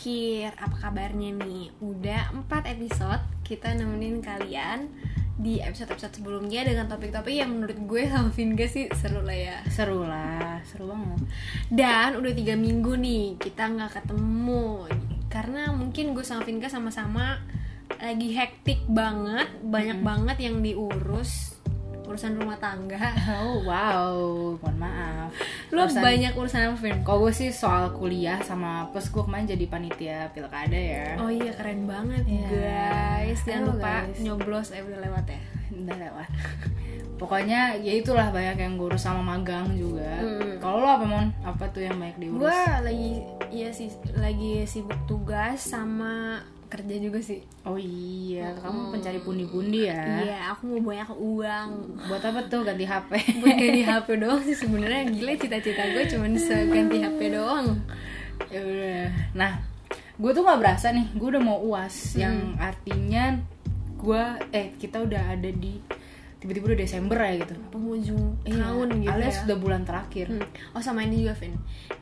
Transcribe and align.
Mikir, 0.00 0.56
apa 0.56 0.80
kabarnya 0.80 1.36
nih? 1.44 1.76
Udah 1.84 2.32
4 2.32 2.72
episode 2.72 3.20
kita 3.44 3.76
nemenin 3.76 4.24
kalian 4.24 4.88
di 5.36 5.60
episode-episode 5.60 6.24
sebelumnya 6.24 6.64
dengan 6.64 6.88
topik-topik 6.88 7.36
yang 7.36 7.52
menurut 7.52 7.76
gue 7.84 8.08
sama 8.08 8.32
Vinga 8.32 8.64
sih 8.64 8.88
seru 8.96 9.20
lah 9.20 9.36
ya 9.36 9.60
Seru 9.68 10.08
lah, 10.08 10.56
seru 10.64 10.88
banget. 10.88 11.20
Dan 11.68 12.16
udah 12.16 12.32
tiga 12.32 12.56
minggu 12.56 12.96
nih 12.96 13.36
kita 13.44 13.68
nggak 13.76 14.00
ketemu 14.00 14.88
Karena 15.28 15.68
mungkin 15.76 16.16
gue 16.16 16.24
sama 16.24 16.48
Vinga 16.48 16.72
sama-sama 16.72 17.36
lagi 18.00 18.32
hektik 18.32 18.80
banget 18.88 19.52
Banyak 19.60 20.00
banget 20.00 20.48
yang 20.48 20.64
diurus 20.64 21.60
Urusan 22.08 22.40
rumah 22.40 22.56
tangga 22.56 22.96
Oh 23.44 23.68
wow, 23.68 24.16
mohon 24.64 24.76
maaf. 24.80 24.99
Lo 25.70 25.86
Urusan- 25.86 26.02
banyak 26.02 26.32
urusan 26.32 26.60
apa 26.64 26.76
Vin? 26.76 26.98
Kalau 27.00 27.18
gue 27.20 27.32
sih 27.32 27.48
soal 27.48 27.90
kuliah 27.92 28.38
sama 28.40 28.90
plus 28.90 29.06
gue 29.06 29.20
kemarin 29.20 29.46
jadi 29.46 29.64
panitia 29.64 30.18
pilkada 30.28 30.74
ya. 30.74 31.14
Oh 31.16 31.28
iya 31.28 31.50
keren 31.50 31.86
banget 31.86 32.26
Iya. 32.26 32.48
guys 32.48 33.38
Jangan 33.40 33.60
Halo, 33.60 33.70
lupa 33.72 33.92
guys. 34.02 34.18
nyoblos 34.18 34.68
eh 34.70 34.82
udah 34.82 34.98
lewat 35.00 35.24
ya 35.26 35.40
Udah 35.72 35.96
lewat. 36.00 36.28
Pokoknya 37.16 37.60
ya 37.76 37.92
itulah 37.92 38.28
banyak 38.28 38.56
yang 38.58 38.72
gue 38.74 38.88
urus 38.88 39.04
sama 39.04 39.20
magang 39.20 39.70
juga. 39.72 40.18
Hmm. 40.18 40.56
Kalau 40.56 40.80
lo 40.80 40.88
apa 40.88 41.04
mon? 41.04 41.28
Apa 41.40 41.68
tuh 41.68 41.82
yang 41.82 41.94
banyak 41.94 42.16
diurus? 42.18 42.40
Gue 42.42 42.58
lagi 42.80 43.10
iya 43.48 43.68
sih 43.70 43.86
lagi 44.12 44.64
sibuk 44.64 44.98
tugas 45.04 45.60
sama 45.62 46.40
kerja 46.70 46.94
juga 46.96 47.18
sih. 47.18 47.42
Oh 47.62 47.74
iya, 47.74 48.54
kamu 48.56 48.94
pencari 48.94 49.18
pundi-pundi 49.18 49.90
ya. 49.90 49.98
Iya, 50.22 50.38
aku 50.54 50.70
mau 50.70 50.94
banyak 50.94 51.10
uang. 51.12 51.68
Buat 52.06 52.22
apa 52.24 52.40
tuh 52.46 52.62
ganti 52.62 52.86
HP? 52.86 53.10
Buat 53.42 53.56
ganti 53.58 53.82
HP 53.82 54.08
doang 54.16 54.40
sih 54.40 54.54
sebenarnya 54.54 55.10
gila 55.10 55.34
cita-cita 55.34 55.82
gue 55.90 56.04
cuman 56.06 56.30
seganti 56.38 56.96
HP 56.98 57.20
doang. 57.30 57.66
ya 58.48 58.62
udah. 58.62 59.04
Nah, 59.34 59.52
gue 60.16 60.30
tuh 60.30 60.42
nggak 60.42 60.58
berasa 60.58 60.88
nih, 60.90 61.10
gue 61.12 61.28
udah 61.28 61.42
mau 61.42 61.58
uas, 61.60 62.14
Hmm. 62.14 62.20
yang 62.22 62.36
artinya 62.56 63.36
gue 63.98 64.22
eh 64.50 64.72
kita 64.78 65.02
udah 65.02 65.36
ada 65.36 65.50
di 65.50 65.76
tiba-tiba 66.40 66.72
udah 66.72 66.80
Desember 66.80 67.18
ya 67.20 67.32
gitu. 67.36 67.54
Penghujung 67.68 68.22
tahun 68.48 68.88
gitu 68.96 69.06
ya. 69.06 69.12
alias 69.14 69.36
sudah 69.44 69.56
bulan 69.60 69.82
terakhir. 69.84 70.26
Hmm. 70.32 70.48
Oh 70.72 70.80
sama 70.80 71.04
ini 71.04 71.22
juga 71.22 71.36
Vin 71.36 71.54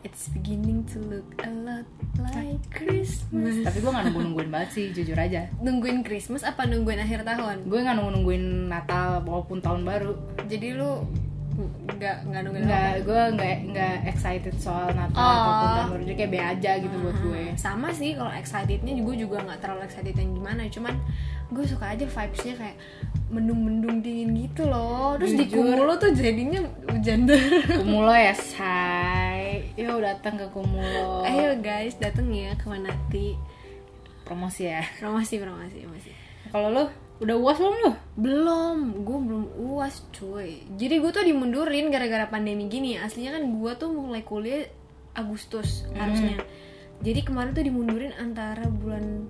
It's 0.07 0.31
beginning 0.31 0.87
to 0.95 1.03
look 1.03 1.27
a 1.43 1.51
lot 1.51 1.87
like 2.23 2.63
Christmas 2.71 3.61
Tapi 3.67 3.79
gue 3.83 3.91
gak 3.91 4.05
nunggu-nungguin 4.09 4.49
banget 4.55 4.71
sih, 4.79 4.85
jujur 4.95 5.19
aja. 5.19 5.51
Nungguin 5.59 6.07
Christmas 6.07 6.47
apa 6.47 6.65
nungguin 6.71 7.03
akhir 7.03 7.27
tahun? 7.27 7.67
Gue 7.67 7.83
gak 7.83 7.99
nunggu-nungguin 7.99 8.71
Natal 8.71 9.27
maupun 9.27 9.59
tahun 9.59 9.83
baru. 9.83 10.15
Jadi 10.47 10.79
lu 10.79 11.03
nggak 11.59 12.17
nggak 12.25 12.41
nungguin 12.41 12.65
Nggak, 12.65 12.93
gue 13.03 13.23
nggak 13.35 13.57
nggak 13.69 13.97
excited 14.07 14.55
soal 14.57 14.87
Natal 14.89 15.19
Oh. 15.19 15.27
ataupun 15.35 15.69
tahun 15.69 15.89
baru. 15.91 16.03
Jadi 16.05 16.15
kayak 16.17 16.31
be 16.31 16.39
aja 16.41 16.73
gitu 16.79 16.97
buat 16.99 17.17
gue. 17.19 17.43
sama 17.55 17.89
sih 17.91 18.15
kalau 18.15 18.31
excitednya 18.31 18.93
juga 18.95 19.13
juga 19.15 19.37
nggak 19.43 19.59
terlalu 19.59 19.83
excited 19.85 20.15
yang 20.15 20.31
gimana 20.33 20.61
cuman 20.65 20.95
gue 21.49 21.65
suka 21.65 21.87
aja 21.89 22.05
vibesnya 22.05 22.55
kayak 22.55 22.77
mendung-mendung 23.29 23.99
dingin 23.99 24.31
gitu 24.39 24.63
loh 24.65 25.17
terus 25.17 25.35
di 25.35 25.45
Jujur. 25.45 25.65
Kumulo 25.67 25.93
tuh 25.97 26.11
jadinya 26.13 26.61
hujan 26.87 27.27
Kumulo 27.75 28.13
ya, 28.13 28.33
say. 28.33 29.67
Yuk 29.75 29.99
datang 29.99 30.37
ke 30.37 30.47
Kumulo. 30.49 31.25
ayo 31.25 31.59
guys 31.59 31.97
dateng 31.97 32.31
ya 32.31 32.55
ke 32.55 32.65
Manati 32.65 33.35
Promosi 34.23 34.69
ya. 34.69 34.85
promosi 34.97 35.35
promosi 35.37 35.77
promosi 35.83 36.11
Kalau 36.49 36.69
lo 36.69 36.85
udah 37.19 37.37
uas 37.39 37.57
belum 37.59 37.77
lo? 37.83 37.93
belum 38.19 38.77
gue 39.07 39.19
belum 39.27 39.45
uas 39.71 40.07
cuy. 40.15 40.63
Jadi 40.75 40.95
gue 40.99 41.11
tuh 41.11 41.25
dimundurin 41.27 41.91
gara-gara 41.91 42.27
pandemi 42.27 42.67
gini. 42.67 42.99
Aslinya 42.99 43.39
kan 43.39 43.45
gue 43.47 43.73
tuh 43.79 43.91
mulai 43.91 44.23
kuliah 44.23 44.67
Agustus 45.15 45.87
harusnya. 45.95 46.43
Jadi 47.03 47.21
kemarin 47.23 47.55
tuh 47.55 47.63
dimundurin 47.63 48.15
antara 48.19 48.67
bulan 48.67 49.27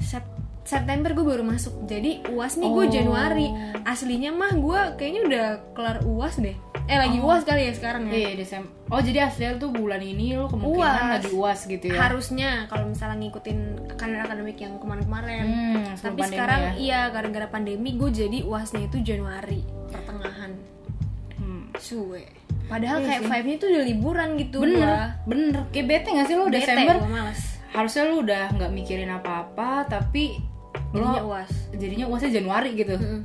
Sep- 0.00 0.43
September 0.64 1.12
gue 1.12 1.22
baru 1.22 1.42
masuk 1.42 1.84
jadi 1.84 2.24
uas 2.28 2.56
nih 2.56 2.66
gue 2.66 2.84
Oh. 2.84 2.90
Januari 2.90 3.46
aslinya 3.84 4.30
mah 4.30 4.52
gue 4.54 4.80
kayaknya 4.96 5.22
udah 5.22 5.44
kelar 5.72 5.98
uas 6.02 6.36
deh 6.36 6.56
eh 6.84 6.96
lagi 6.96 7.16
uas 7.18 7.40
kali 7.42 7.64
ya 7.64 7.72
sekarang 7.72 8.04
ya 8.04 8.12
Iya, 8.14 8.30
Desember. 8.34 8.68
Oh, 8.86 9.00
jadi 9.00 9.18
aslinya 9.22 9.56
tuh 9.56 9.70
bulan 9.70 9.96
ini 9.98 10.32
lo 10.34 10.44
kemungkinan 10.46 10.76
Uas. 10.76 11.16
lagi 11.16 11.30
uas 11.32 11.60
gitu 11.66 11.84
ya. 11.86 11.96
harusnya 11.98 12.48
kalau 12.66 12.84
misalnya 12.86 13.16
ngikutin 13.18 13.58
kalender 13.90 14.20
akademik 14.22 14.58
yang 14.58 14.76
kemarin-kemarin 14.76 15.44
Hmm, 15.46 15.84
tapi 15.94 16.12
pandemi 16.18 16.28
sekarang 16.30 16.60
ya. 16.60 16.72
iya 16.78 17.00
gara-gara 17.08 17.46
pandemi 17.46 17.90
gue 17.94 18.10
jadi 18.10 18.38
uasnya 18.42 18.84
itu 18.84 19.00
Januari 19.02 19.60
pertengahan 19.88 20.52
Hmm. 21.34 21.72
suwe 21.74 22.24
padahal 22.66 22.98
Iya 22.98 23.06
kayak 23.06 23.20
sih. 23.20 23.28
vibe-nya 23.30 23.56
tuh 23.56 23.68
udah 23.70 23.84
liburan 23.84 24.28
gitu 24.38 24.56
Bener, 24.58 24.76
gua. 24.78 25.04
bener. 25.24 25.56
Kayak 25.70 25.86
bete 25.86 26.08
gak 26.10 26.26
sih 26.26 26.34
lo 26.34 26.44
Bete, 26.46 26.56
Desember? 26.58 26.96
males 27.02 27.40
Harusnya 27.70 28.02
lo 28.04 28.14
udah 28.18 28.44
nggak 28.50 28.70
mikirin 28.70 29.10
apa-apa, 29.10 29.70
tapi 29.84 30.36
jadinya 30.90 31.22
uas 31.24 31.50
jadinya 31.72 32.06
uasnya 32.06 32.30
Januari 32.32 32.70
gitu. 32.74 32.94
Mm. 32.94 33.22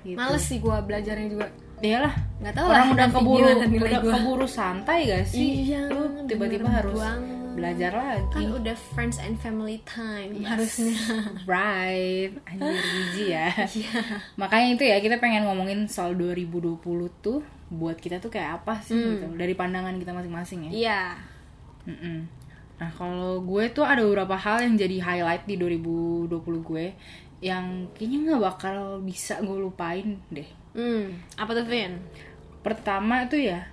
Gitu. 0.00 0.16
males 0.16 0.40
sih 0.40 0.58
gue 0.58 0.76
belajarnya 0.80 1.28
juga 1.28 1.46
Iyalah. 1.80 2.14
nggak 2.38 2.54
tahu 2.54 2.66
Orang 2.66 2.76
lah 2.78 2.88
udah 2.90 3.08
keburu 3.10 3.48
udah 3.80 4.00
gua. 4.00 4.12
keburu 4.14 4.46
santai 4.46 4.98
gak 5.06 5.24
sih? 5.26 5.64
Iya, 5.64 5.88
Lo 5.88 6.02
tiba-tiba 6.24 6.68
harus 6.68 6.92
banget. 6.94 7.36
belajar 7.50 7.90
lagi. 7.90 8.28
kan 8.30 8.44
udah 8.54 8.76
friends 8.92 9.16
and 9.16 9.34
family 9.36 9.80
time 9.82 10.36
Yes. 10.36 10.46
harusnya 10.46 10.96
Right, 11.44 12.32
anjir 12.44 12.68
biji 12.94 13.24
ya. 13.30 13.48
Iya. 13.56 13.92
Makanya 14.36 14.68
itu 14.70 14.84
ya 14.84 14.96
kita 14.98 15.16
pengen 15.16 15.42
ngomongin 15.42 15.84
soal 15.86 16.12
2020 16.14 16.78
tuh 17.18 17.40
buat 17.68 17.96
kita 17.96 18.18
tuh 18.18 18.28
kayak 18.28 18.60
apa 18.60 18.80
sih 18.80 18.92
Hmm. 18.92 19.10
gitu 19.16 19.26
dari 19.34 19.52
pandangan 19.52 19.96
kita 19.96 20.12
masing-masing 20.12 20.66
ya. 20.66 20.70
iya 20.70 21.00
Mm-mm. 21.82 22.28
Nah 22.80 22.90
kalau 22.96 23.44
gue 23.44 23.68
tuh 23.70 23.84
ada 23.84 24.00
beberapa 24.00 24.34
hal 24.34 24.64
yang 24.64 24.74
jadi 24.80 24.96
highlight 25.04 25.44
di 25.44 25.60
2020 25.60 26.32
gue 26.64 26.86
yang 27.40 27.88
kayaknya 27.96 28.18
nggak 28.32 28.42
bakal 28.42 29.00
bisa 29.04 29.40
gue 29.40 29.58
lupain 29.60 30.16
deh. 30.32 30.48
hmm 30.76 31.36
apa 31.40 31.50
tuh 31.56 31.66
Vin 31.66 32.00
Pertama 32.60 33.24
tuh 33.28 33.40
ya 33.40 33.68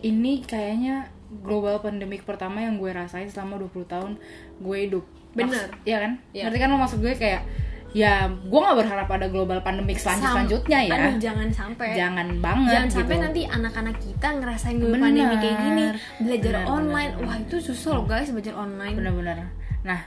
ini 0.00 0.42
kayaknya 0.42 1.10
global 1.30 1.78
pandemic 1.78 2.26
pertama 2.26 2.62
yang 2.62 2.78
gue 2.78 2.90
rasain 2.90 3.30
selama 3.30 3.62
20 3.62 3.86
tahun 3.86 4.12
gue 4.58 4.76
hidup. 4.90 5.04
Bener. 5.30 5.70
Iya 5.86 5.98
kan? 6.02 6.12
Iya. 6.34 6.42
Ngerti 6.50 6.58
kan 6.58 6.68
lo 6.74 6.78
maksud 6.82 6.98
gue 6.98 7.14
kayak 7.14 7.42
ya 7.90 8.30
gue 8.30 8.60
nggak 8.62 8.78
berharap 8.86 9.08
ada 9.10 9.26
global 9.26 9.58
pandemic 9.66 9.98
selanjut 9.98 10.22
Sam- 10.22 10.34
selanjutnya 10.46 10.78
ya. 10.86 10.92
aduh 10.94 11.14
jangan 11.18 11.48
sampai. 11.50 11.88
Jangan 11.98 12.28
banget 12.38 12.70
jangan 12.70 12.90
sampai 12.90 13.14
gitu. 13.18 13.24
nanti 13.26 13.40
anak-anak 13.50 13.96
kita 13.98 14.28
ngerasain 14.38 14.76
dulu 14.78 14.94
Bener. 14.94 15.04
pandemi 15.10 15.34
kayak 15.42 15.56
gini. 15.58 15.84
Belajar 16.22 16.52
Bener, 16.54 16.70
online. 16.70 17.12
bener, 17.18 17.26
wah 17.26 17.36
itu 17.42 17.56
susah 17.58 17.90
loh 17.98 18.04
guys 18.06 18.30
belajar 18.30 18.54
online. 18.54 18.94
Bener-bener 18.94 19.38
nah 19.80 20.00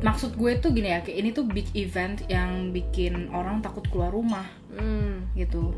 maksud 0.00 0.34
gue 0.34 0.58
tuh 0.58 0.74
gini 0.74 0.90
ya 0.90 1.00
kayak 1.00 1.16
ini 1.22 1.30
tuh 1.32 1.44
big 1.48 1.68
event 1.78 2.18
yang 2.28 2.74
bikin 2.74 3.30
orang 3.32 3.64
takut 3.64 3.84
keluar 3.88 4.12
rumah. 4.12 4.44
Hmm. 4.74 5.30
gitu. 5.38 5.70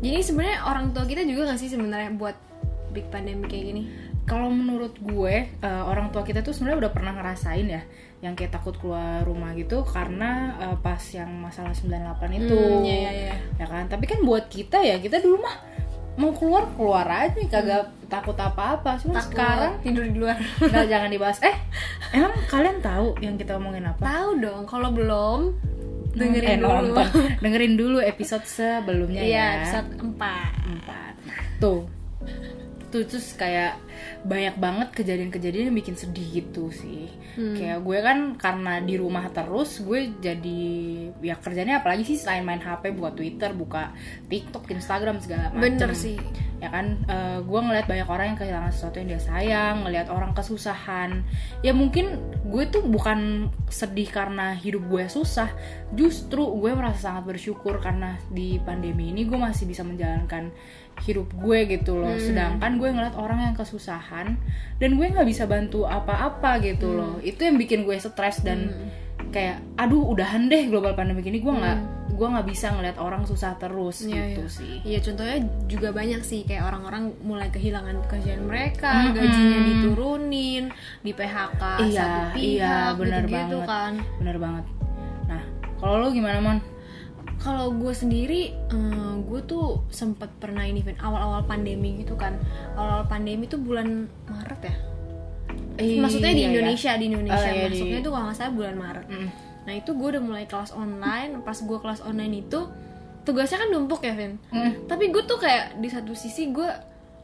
Jadi 0.00 0.22
sebenarnya 0.22 0.62
orang 0.64 0.94
tua 0.94 1.02
kita 1.02 1.26
juga 1.26 1.50
nggak 1.50 1.60
sih 1.60 1.66
sebenarnya 1.66 2.14
buat 2.14 2.36
big 2.94 3.10
pandemi 3.10 3.44
kayak 3.50 3.64
gini? 3.74 3.82
Kalau 4.22 4.50
menurut 4.50 4.94
gue 5.02 5.34
eh, 5.50 5.82
orang 5.84 6.14
tua 6.14 6.22
kita 6.22 6.46
tuh 6.46 6.54
sebenarnya 6.54 6.86
udah 6.86 6.92
pernah 6.94 7.12
ngerasain 7.18 7.66
ya 7.66 7.82
yang 8.18 8.32
kayak 8.32 8.48
takut 8.50 8.72
keluar 8.74 9.20
rumah 9.22 9.52
gitu 9.52 9.84
karena 9.84 10.30
eh, 10.58 10.76
pas 10.76 11.02
yang 11.10 11.28
masalah 11.36 11.70
98 11.70 11.92
itu 12.34 12.56
Hmm, 12.56 12.80
iya, 12.82 13.10
iya, 13.12 13.34
ya 13.54 13.66
kan? 13.66 13.84
Tapi 13.86 14.04
kan 14.04 14.20
buat 14.20 14.46
kita 14.46 14.78
ya 14.78 14.96
kita 14.96 15.20
dulu 15.20 15.38
mah 15.38 15.56
mau 16.16 16.32
keluar 16.32 16.64
keluar 16.72 17.04
aja 17.04 17.36
kagak 17.44 17.92
takut 18.06 18.32
apa-apa. 18.34 18.96
Cuma 18.96 19.20
Takut 19.20 19.36
sekarang 19.36 19.72
tidur 19.80 20.04
di 20.04 20.16
luar. 20.16 20.36
Nggak 20.62 20.86
jangan 20.86 21.08
dibahas. 21.08 21.38
Eh 21.40 21.56
emang 22.10 22.32
kalian 22.46 22.80
tahu 22.80 23.12
yang 23.20 23.36
kita 23.36 23.52
omongin 23.54 23.84
apa? 23.84 24.00
Tahu 24.00 24.30
dong 24.38 24.62
kalau 24.64 24.88
belum 24.90 25.40
dengerin 26.10 26.48
Eh, 26.48 26.58
dulu. 26.58 26.96
Nonton. 26.96 27.08
dengerin 27.44 27.74
dulu 27.76 27.98
episode 28.00 28.44
sebelumnya 28.44 29.20
iya 29.20 29.36
ya. 29.36 29.48
episode 29.60 29.88
4 29.92 30.72
empat. 30.72 31.12
Tuh. 31.60 31.84
Tuh 32.88 33.02
terus 33.04 33.36
kayak 33.36 33.76
banyak 34.24 34.56
banget 34.58 34.88
kejadian-kejadian 34.92 35.72
yang 35.72 35.76
bikin 35.76 35.96
sedih 35.96 36.42
gitu 36.42 36.68
sih. 36.72 37.08
Hmm. 37.36 37.52
kayak 37.52 37.84
gue 37.84 37.98
kan 38.00 38.18
karena 38.40 38.80
di 38.80 38.96
rumah 38.96 39.28
terus 39.28 39.84
gue 39.84 40.08
jadi 40.24 40.62
ya 41.20 41.36
kerjanya 41.36 41.84
apalagi 41.84 42.08
sih 42.08 42.16
selain 42.16 42.48
main 42.48 42.64
HP 42.64 42.96
buka 42.96 43.12
Twitter 43.12 43.52
buka 43.52 43.92
TikTok 44.32 44.72
Instagram 44.72 45.20
segala 45.20 45.52
macam 45.52 45.60
bener 45.60 45.92
sih. 45.92 46.16
Ya 46.56 46.72
kan? 46.72 47.04
Eh, 47.04 47.38
gue 47.44 47.60
ngeliat 47.60 47.84
banyak 47.84 48.08
orang 48.08 48.26
yang 48.32 48.38
kehilangan 48.40 48.72
sesuatu 48.72 48.96
yang 49.04 49.08
dia 49.12 49.20
sayang 49.20 49.84
ngeliat 49.84 50.08
orang 50.08 50.32
kesusahan. 50.32 51.20
Ya 51.60 51.76
mungkin 51.76 52.16
gue 52.48 52.64
tuh 52.72 52.80
bukan 52.88 53.52
sedih 53.68 54.08
karena 54.08 54.56
hidup 54.56 54.88
gue 54.88 55.04
susah 55.12 55.52
justru 55.92 56.48
gue 56.56 56.72
merasa 56.72 57.12
sangat 57.12 57.36
bersyukur 57.36 57.78
karena 57.84 58.16
di 58.32 58.56
pandemi 58.64 59.12
ini 59.12 59.28
gue 59.28 59.36
masih 59.36 59.68
bisa 59.68 59.84
menjalankan 59.84 60.48
hidup 61.04 61.28
gue 61.36 61.58
gitu 61.68 62.00
loh. 62.00 62.16
Sedangkan 62.16 62.80
gue 62.80 62.88
ngeliat 62.88 63.20
orang 63.20 63.52
yang 63.52 63.54
kesusahan 63.54 63.85
dan 64.76 64.90
gue 64.92 65.06
nggak 65.06 65.24
bisa 65.24 65.44
bantu 65.44 65.84
apa-apa 65.84 66.58
gitu 66.60 66.90
loh 66.90 67.14
itu 67.20 67.38
yang 67.40 67.54
bikin 67.54 67.82
gue 67.82 67.94
stres 67.96 68.40
dan 68.40 68.74
kayak 69.28 69.62
aduh 69.76 70.02
udahan 70.06 70.46
deh 70.46 70.66
global 70.66 70.92
pandemi 70.92 71.22
ini 71.22 71.38
gue 71.38 71.50
nggak 71.50 71.78
gue 72.08 72.24
nggak 72.26 72.46
bisa 72.46 72.72
ngeliat 72.72 72.96
orang 72.96 73.22
susah 73.22 73.54
terus 73.54 74.00
Iya, 74.00 74.32
gitu 74.32 74.42
iya. 74.42 74.48
sih 74.48 74.74
Iya 74.82 74.98
contohnya 75.02 75.36
juga 75.66 75.88
banyak 75.90 76.22
sih 76.22 76.40
kayak 76.42 76.64
orang-orang 76.64 77.12
mulai 77.20 77.52
kehilangan 77.52 78.00
pekerjaan 78.02 78.48
mereka, 78.48 78.88
Mm-mm. 79.04 79.14
gajinya 79.14 79.60
diturunin, 79.66 80.64
di 81.02 81.12
PHK 81.12 81.62
Iya, 81.84 82.00
satu 82.00 82.20
pihak, 82.32 82.40
iya, 82.40 82.76
bener 82.94 83.22
gitu-gitu 83.22 83.56
banget. 83.58 83.68
kan. 83.68 83.92
bener 84.16 84.36
banget 84.38 84.64
nah 85.26 85.42
kalau 85.76 85.94
lo 85.98 86.08
gimana 86.08 86.38
mon 86.40 86.58
Kalau 87.36 87.70
gue 87.70 87.92
sendiri, 87.92 88.56
gue 89.26 89.40
tuh 89.44 89.84
sempet 89.88 90.32
pernah 90.40 90.64
ini 90.64 90.80
awal-awal 90.98 91.44
pandemi 91.44 92.00
gitu 92.00 92.16
kan. 92.16 92.34
Awal-awal 92.74 93.06
pandemi 93.06 93.44
tuh 93.46 93.60
bulan 93.60 94.08
Maret 94.26 94.60
ya. 94.64 94.74
Maksudnya 95.76 96.32
di 96.32 96.40
Iya, 96.40 96.48
iya. 96.48 96.52
Indonesia, 96.56 96.92
di 96.96 97.04
Indonesia 97.06 97.48
Oh, 97.48 97.52
iya, 97.52 97.68
masuknya 97.68 98.00
tuh 98.00 98.12
kalau 98.12 98.24
nggak 98.26 98.36
salah 98.36 98.52
bulan 98.56 98.76
Maret. 98.80 99.06
Mm. 99.12 99.28
Nah 99.66 99.72
itu 99.76 99.90
gue 99.92 100.08
udah 100.16 100.22
mulai 100.24 100.44
kelas 100.48 100.72
online. 100.72 101.30
Pas 101.44 101.58
gue 101.60 101.78
kelas 101.78 102.00
online 102.00 102.34
itu 102.40 102.60
tugasnya 103.22 103.58
kan 103.60 103.68
numpuk 103.68 104.00
ya 104.00 104.14
Vin. 104.16 104.40
Mm. 104.48 104.88
Tapi 104.88 105.04
gue 105.12 105.22
tuh 105.28 105.36
kayak 105.36 105.76
di 105.76 105.88
satu 105.92 106.16
sisi 106.16 106.48
gue 106.48 106.70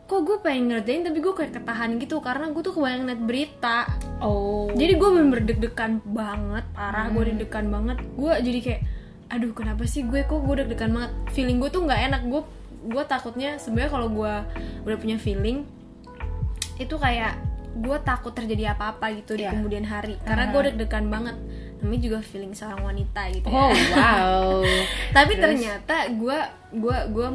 kok 0.03 0.29
gue 0.29 0.37
pengen 0.45 0.69
ngerjain 0.69 1.09
tapi 1.09 1.25
gue 1.25 1.33
kayak 1.33 1.57
ketahan 1.57 1.97
gitu 1.97 2.21
karena 2.21 2.53
gue 2.53 2.61
tuh 2.61 2.75
kebayang 2.77 3.09
net 3.09 3.23
berita. 3.25 3.89
oh 4.21 4.69
Jadi 4.77 4.93
gue 5.01 5.09
bener 5.09 5.41
deg-degan 5.41 6.05
banget, 6.05 6.65
parah 6.77 7.09
gue 7.09 7.23
deg-degan 7.33 7.73
banget. 7.73 7.97
Gue 8.13 8.33
jadi 8.45 8.59
kayak 8.61 8.81
aduh 9.33 9.51
kenapa 9.51 9.83
sih 9.85 10.05
gue 10.05 10.23
kok 10.23 10.45
gue 10.45 10.55
deg-degan 10.61 10.93
banget. 10.93 11.13
Feeling 11.33 11.57
gue 11.57 11.73
tuh 11.73 11.83
nggak 11.83 12.01
enak. 12.13 12.23
Gue 12.29 12.43
gue 12.83 13.05
takutnya 13.07 13.57
sebenarnya 13.57 13.91
kalau 13.91 14.09
gue 14.11 14.35
udah 14.85 14.99
punya 14.99 15.17
feeling 15.17 15.65
itu 16.77 16.99
kayak 16.99 17.39
gue 17.73 17.97
takut 18.05 18.35
terjadi 18.35 18.77
apa-apa 18.77 19.17
gitu 19.17 19.33
di 19.33 19.47
Iya. 19.47 19.55
kemudian 19.55 19.87
hari 19.87 20.21
karena 20.27 20.51
gue 20.51 20.61
deg-degan 20.69 21.09
banget 21.09 21.37
namanya 21.81 22.01
juga 22.05 22.19
feeling 22.21 22.53
seorang 22.53 22.85
wanita 22.85 23.23
gitu 23.33 23.49
ya. 23.49 23.55
oh 23.55 23.71
wow 23.97 24.61
tapi 25.17 25.33
Terus? 25.35 25.43
ternyata 25.57 25.97
gue 26.11 26.39
gue 26.75 26.99
gue 27.17 27.29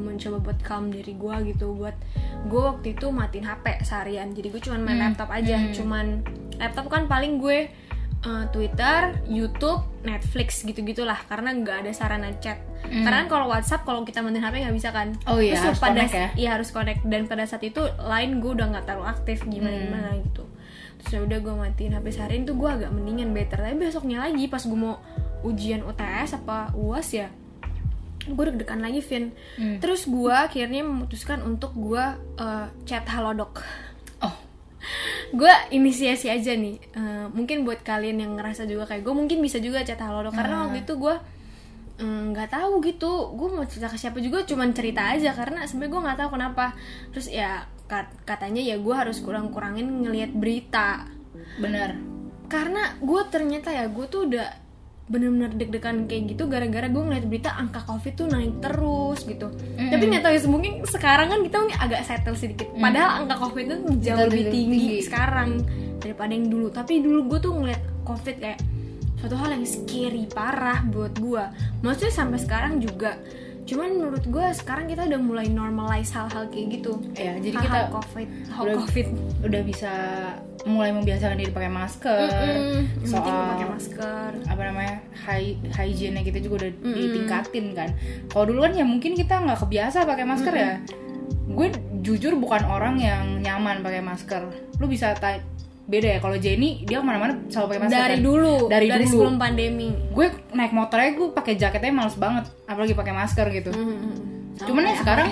mencoba 0.00 0.36
buat 0.42 0.58
calm 0.60 0.90
diri 0.90 1.14
gue 1.14 1.34
gitu 1.54 1.76
buat 1.76 1.94
gue 2.44 2.60
waktu 2.60 2.98
itu 2.98 3.06
matiin 3.08 3.46
hp 3.46 3.62
seharian 3.84 4.34
jadi 4.34 4.48
gue 4.48 4.60
cuman 4.60 4.80
main 4.82 4.96
Hmm, 4.96 5.04
laptop 5.12 5.30
aja 5.30 5.56
hmm. 5.56 5.70
cuman 5.70 6.06
laptop 6.58 6.86
kan 6.90 7.06
paling 7.06 7.38
gue 7.38 7.70
uh, 8.24 8.44
Twitter, 8.52 9.16
YouTube, 9.26 9.80
Netflix 10.04 10.60
gitu-gitulah 10.64 11.16
karena 11.28 11.52
nggak 11.56 11.76
ada 11.86 11.92
sarana 11.92 12.30
chat. 12.40 12.60
Hmm. 12.84 13.04
Karena 13.04 13.24
kan 13.24 13.28
kalau 13.28 13.46
WhatsApp 13.52 13.84
kalau 13.84 14.04
kita 14.04 14.24
matiin 14.24 14.40
HP 14.44 14.54
nggak 14.64 14.76
bisa 14.76 14.90
kan. 14.92 15.08
Oh 15.28 15.40
iya, 15.40 15.56
Terus 15.56 15.64
harus 15.72 15.80
pada 15.80 15.92
connect 15.92 16.12
ya? 16.14 16.28
iya 16.36 16.50
harus 16.56 16.68
connect 16.72 17.02
dan 17.04 17.22
pada 17.28 17.44
saat 17.44 17.62
itu 17.64 17.82
line 18.00 18.40
gue 18.40 18.50
udah 18.56 18.66
nggak 18.76 18.84
terlalu 18.88 19.04
aktif 19.08 19.38
gimana 19.48 19.76
gimana 19.76 20.08
gitu. 20.20 20.44
Terus 21.00 21.10
ya 21.16 21.20
udah 21.24 21.38
gue 21.40 21.54
matiin 21.56 21.92
HP 21.96 22.06
seharian 22.12 22.42
tuh 22.44 22.56
gue 22.56 22.68
agak 22.68 22.90
mendingan 22.92 23.32
better. 23.32 23.60
Tapi 23.60 23.76
besoknya 23.76 24.24
lagi 24.24 24.44
pas 24.48 24.60
gue 24.64 24.78
mau 24.78 25.00
ujian 25.40 25.80
UTS 25.84 26.36
apa 26.44 26.76
UAS 26.76 27.10
ya 27.16 27.28
gue 28.20 28.44
deg-degan 28.52 28.84
lagi 28.84 29.00
Vin 29.00 29.32
Hmm. 29.56 29.80
terus 29.80 30.04
gue 30.04 30.28
akhirnya 30.28 30.84
memutuskan 30.84 31.40
untuk 31.40 31.72
gue 31.72 32.04
uh, 32.36 32.66
chat 32.84 33.08
halodoc 33.08 33.64
gue 35.30 35.52
inisiasi 35.70 36.26
aja 36.26 36.52
nih. 36.52 36.76
Eh, 36.90 37.26
mungkin 37.30 37.62
buat 37.62 37.80
kalian 37.80 38.18
yang 38.18 38.32
ngerasa 38.34 38.64
juga 38.64 38.84
kayak 38.84 39.02
gue 39.02 39.14
mungkin 39.14 39.38
bisa 39.38 39.58
juga 39.58 39.80
chat 39.80 39.98
halodoc 39.98 40.32
karena 40.32 40.54
Ah. 40.54 40.60
waktu 40.66 40.82
itu 40.82 40.94
gue 40.96 41.14
mm, 41.98 42.22
nggak 42.32 42.50
tahu 42.50 42.72
gitu. 42.82 43.12
Gue 43.32 43.48
mau 43.50 43.64
cerita 43.64 43.86
ke 43.86 43.96
siapa 43.96 44.18
juga 44.18 44.42
cuman 44.42 44.70
cerita 44.70 45.06
aja. 45.06 45.30
Karena 45.30 45.62
sebenarnya 45.64 45.92
gue 45.92 46.02
nggak 46.02 46.18
tahu 46.18 46.30
kenapa. 46.34 46.66
Terus 47.10 47.26
ya 47.28 47.50
kat- 47.86 48.14
katanya 48.24 48.62
ya 48.62 48.76
gue 48.76 48.94
harus 48.94 49.20
kurang-kurangin 49.20 49.86
ngelihat 50.02 50.32
berita. 50.32 51.06
Bener. 51.56 51.94
Karena 52.46 52.98
gue 52.98 53.22
ternyata 53.28 53.70
ya 53.70 53.86
gue 53.86 54.06
tuh 54.06 54.26
udah 54.26 54.48
bener-bener 55.10 55.50
deg-degan 55.58 56.06
kayak 56.06 56.38
gitu 56.38 56.46
gara-gara 56.46 56.86
gue 56.86 57.02
ngeliat 57.02 57.26
berita 57.26 57.50
angka 57.58 57.82
covid 57.82 58.14
tuh 58.14 58.30
naik 58.30 58.62
terus 58.62 59.26
gitu. 59.26 59.50
Tapi 59.74 60.02
nggak 60.06 60.22
tahu 60.22 60.32
ya 60.32 60.40
mungkin 60.46 60.72
sekarang 60.86 61.26
kan 61.34 61.40
kita 61.42 61.56
mungkin 61.58 61.78
agak 61.82 62.00
settle 62.06 62.38
sedikit. 62.38 62.70
Padahal 62.78 63.26
angka 63.26 63.36
covid 63.42 63.64
itu 63.66 63.76
jauh 64.06 64.30
Lebih 64.30 64.30
lebih 64.30 64.44
tinggi, 64.54 64.78
tinggi. 64.78 65.02
sekarang 65.02 65.50
daripada 65.98 66.30
yang 66.30 66.46
dulu. 66.46 66.70
Tapi 66.70 67.02
dulu 67.02 67.20
gue 67.26 67.38
tuh 67.42 67.52
ngeliat 67.58 67.82
covid 68.06 68.36
kayak 68.38 68.60
suatu 69.20 69.36
hal 69.36 69.52
yang 69.52 69.68
scary 69.68 70.24
parah 70.32 70.80
buat 70.88 71.12
gue 71.20 71.44
maksudnya 71.84 72.08
sampai 72.08 72.40
sekarang 72.40 72.80
juga 72.80 73.20
cuman 73.70 73.88
menurut 73.94 74.24
gue 74.26 74.46
sekarang 74.52 74.84
kita 74.84 75.06
udah 75.06 75.20
mulai 75.20 75.46
normalize 75.46 76.10
hal-hal 76.10 76.50
kayak 76.50 76.74
gitu. 76.74 76.98
Ya 77.14 77.38
jadi 77.38 77.54
Hal-hal 77.56 77.86
kita 77.86 77.94
covid 77.94 78.28
hal 78.50 78.62
udah- 78.66 78.78
covid. 78.82 79.06
udah 79.40 79.62
bisa 79.62 79.92
mulai 80.60 80.90
membiasakan 80.90 81.38
diri 81.38 81.48
pakai 81.48 81.70
masker 81.70 82.20
penting 82.28 83.08
soal 83.08 83.24
pakai 83.54 83.68
masker. 83.70 84.28
apa 84.44 84.62
namanya 84.62 84.94
hy 85.24 85.56
hygiene 85.70 86.20
kita 86.20 86.36
juga 86.38 86.66
udah 86.66 86.70
ditingkatin 86.84 87.66
kan. 87.72 87.88
Kalau 88.26 88.44
dulu 88.44 88.66
kan 88.66 88.74
ya 88.74 88.82
mungkin 88.82 89.14
kita 89.14 89.38
nggak 89.38 89.56
kebiasa 89.58 90.02
pakai 90.02 90.26
masker 90.26 90.52
ya. 90.52 90.72
Gue 91.48 91.70
jujur 92.00 92.34
bukan 92.36 92.62
orang 92.64 92.98
yang 92.98 93.38
nyaman 93.38 93.80
pakai 93.80 94.02
masker. 94.02 94.42
Lu 94.76 94.84
bisa 94.84 95.14
beda 95.90 96.08
ya 96.08 96.18
kalau 96.18 96.38
Jenny 96.38 96.86
dia 96.86 96.96
ke 96.96 97.04
mana-mana 97.04 97.34
selalu 97.50 97.66
pakai 97.66 97.80
masker 97.82 97.98
dari 97.98 98.14
kan? 98.14 98.22
dulu 98.22 98.54
dari, 98.64 98.86
dulu 98.86 99.04
sebelum 99.04 99.36
pandemi 99.36 99.88
gue 99.90 100.26
naik 100.50 100.70
motornya 100.70 101.10
gue 101.12 101.28
pakai 101.30 101.54
jaketnya 101.54 101.90
males 101.90 102.14
banget 102.14 102.46
apalagi 102.64 102.94
pakai 102.94 103.10
masker 103.12 103.46
gitu 103.50 103.70
Sama 103.70 104.64
cuman 104.64 104.82
ya 104.84 104.94
sekarang 104.96 105.28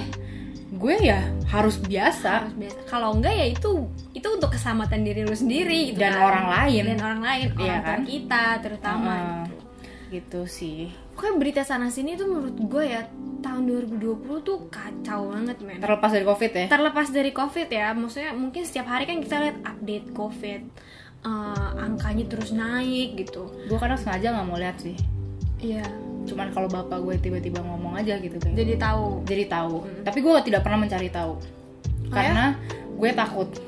gue 0.69 0.94
ya 1.00 1.20
harus 1.46 1.78
biasa 1.78 2.44
harus 2.44 2.55
biasa. 2.55 2.78
Kalau 2.87 3.14
enggak 3.14 3.32
ya 3.32 3.46
itu 3.46 3.70
itu 4.12 4.28
untuk 4.28 4.50
keselamatan 4.50 5.00
diri 5.00 5.22
lu 5.22 5.32
sendiri 5.32 5.90
gitu 5.90 5.99
Dan 5.99 6.12
kan. 6.12 6.22
orang 6.25 6.46
lain. 6.49 6.82
dan 6.87 6.99
orang 7.00 7.20
lain 7.20 7.46
Iya 7.49 7.54
orang 7.56 7.81
tua 7.81 7.88
kan? 7.88 7.99
kita 8.04 8.43
terutama. 8.61 9.14
Gitu. 9.16 9.54
gitu 10.08 10.40
sih 10.44 10.81
Pokoknya 11.18 11.34
berita 11.34 11.62
sana 11.66 11.90
sini 11.90 12.14
tuh 12.14 12.30
menurut 12.30 12.54
gue 12.54 12.84
ya 12.86 13.02
tahun 13.38 13.66
2020 13.90 14.38
tuh 14.40 14.70
kacau 14.70 15.34
banget 15.34 15.58
men. 15.60 15.82
terlepas 15.82 16.10
dari 16.10 16.22
covid 16.22 16.50
ya 16.52 16.66
Terlepas 16.68 17.06
dari 17.08 17.30
covid 17.32 17.68
ya, 17.68 17.90
maksudnya 17.90 18.30
mungkin 18.32 18.62
setiap 18.62 18.86
hari 18.86 19.02
kan 19.02 19.18
kita 19.18 19.36
lihat 19.40 19.56
update 19.64 20.06
covid, 20.10 20.62
eh, 21.20 21.70
angkanya 21.76 22.22
terus 22.24 22.50
naik 22.50 23.18
gitu. 23.18 23.50
gue 23.66 23.74
kadang 23.76 23.98
sengaja 23.98 24.30
nggak 24.30 24.46
mau 24.46 24.58
lihat 24.58 24.78
sih 24.78 24.94
Iya. 25.58 25.82
cuman 26.22 26.54
kalau 26.54 26.70
bapak 26.70 27.02
gue 27.02 27.18
tiba-tiba 27.18 27.58
ngomong 27.58 27.98
aja 27.98 28.14
gitu 28.18 28.38
kayak 28.38 28.54
Jadi 28.54 28.74
tahu. 28.78 29.26
jadi 29.26 29.44
tahu 29.48 29.74
tapi 30.06 30.18
gue 30.22 30.32
tidak 30.46 30.62
pernah 30.62 30.78
mencari 30.78 31.10
tahu 31.10 31.34
karena 32.08 32.54
gue 32.94 33.10
takut 33.12 33.48
ya, 33.50 33.62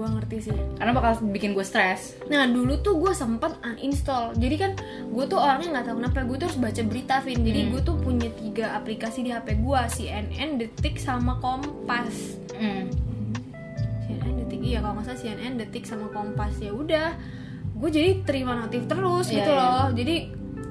gue 0.00 0.08
ngerti 0.08 0.36
sih. 0.48 0.56
karena 0.80 0.96
bakal 0.96 1.20
bikin 1.28 1.52
gue 1.52 1.60
stres. 1.60 2.16
Nah 2.32 2.48
dulu 2.48 2.80
tuh 2.80 2.96
gue 2.96 3.12
sempet 3.12 3.52
uninstall. 3.60 4.32
Jadi 4.32 4.56
kan 4.56 4.72
gue 5.12 5.24
tuh 5.28 5.36
orangnya 5.36 5.76
nggak 5.76 5.86
tahu 5.92 5.96
kenapa 6.00 6.24
Gue 6.24 6.36
tuh 6.40 6.46
harus 6.48 6.56
baca 6.56 6.82
berita 6.88 7.14
Vin. 7.20 7.44
Jadi 7.44 7.60
gue 7.68 7.80
tuh 7.84 7.96
punya 8.00 8.32
tiga 8.32 8.72
aplikasi 8.80 9.20
di 9.20 9.30
HP 9.30 9.60
gue 9.60 9.80
CNN, 9.92 10.56
Detik, 10.56 10.96
sama 10.96 11.36
Kompas. 11.44 12.40
Hmm. 12.56 12.88
CNN, 14.08 14.34
Detik, 14.40 14.60
iya 14.64 14.80
kalau 14.80 14.96
nggak 14.96 15.12
salah 15.12 15.20
CNN, 15.20 15.60
Detik, 15.60 15.84
sama 15.84 16.08
Kompas. 16.08 16.56
Ya 16.56 16.72
udah 16.72 17.12
Gue 17.80 17.88
jadi 17.88 18.20
terima 18.28 18.52
notif 18.60 18.84
terus 18.84 19.32
Iya, 19.32 19.36
gitu 19.40 19.52
iya. 19.52 19.60
loh. 19.60 19.86
Jadi 19.96 20.16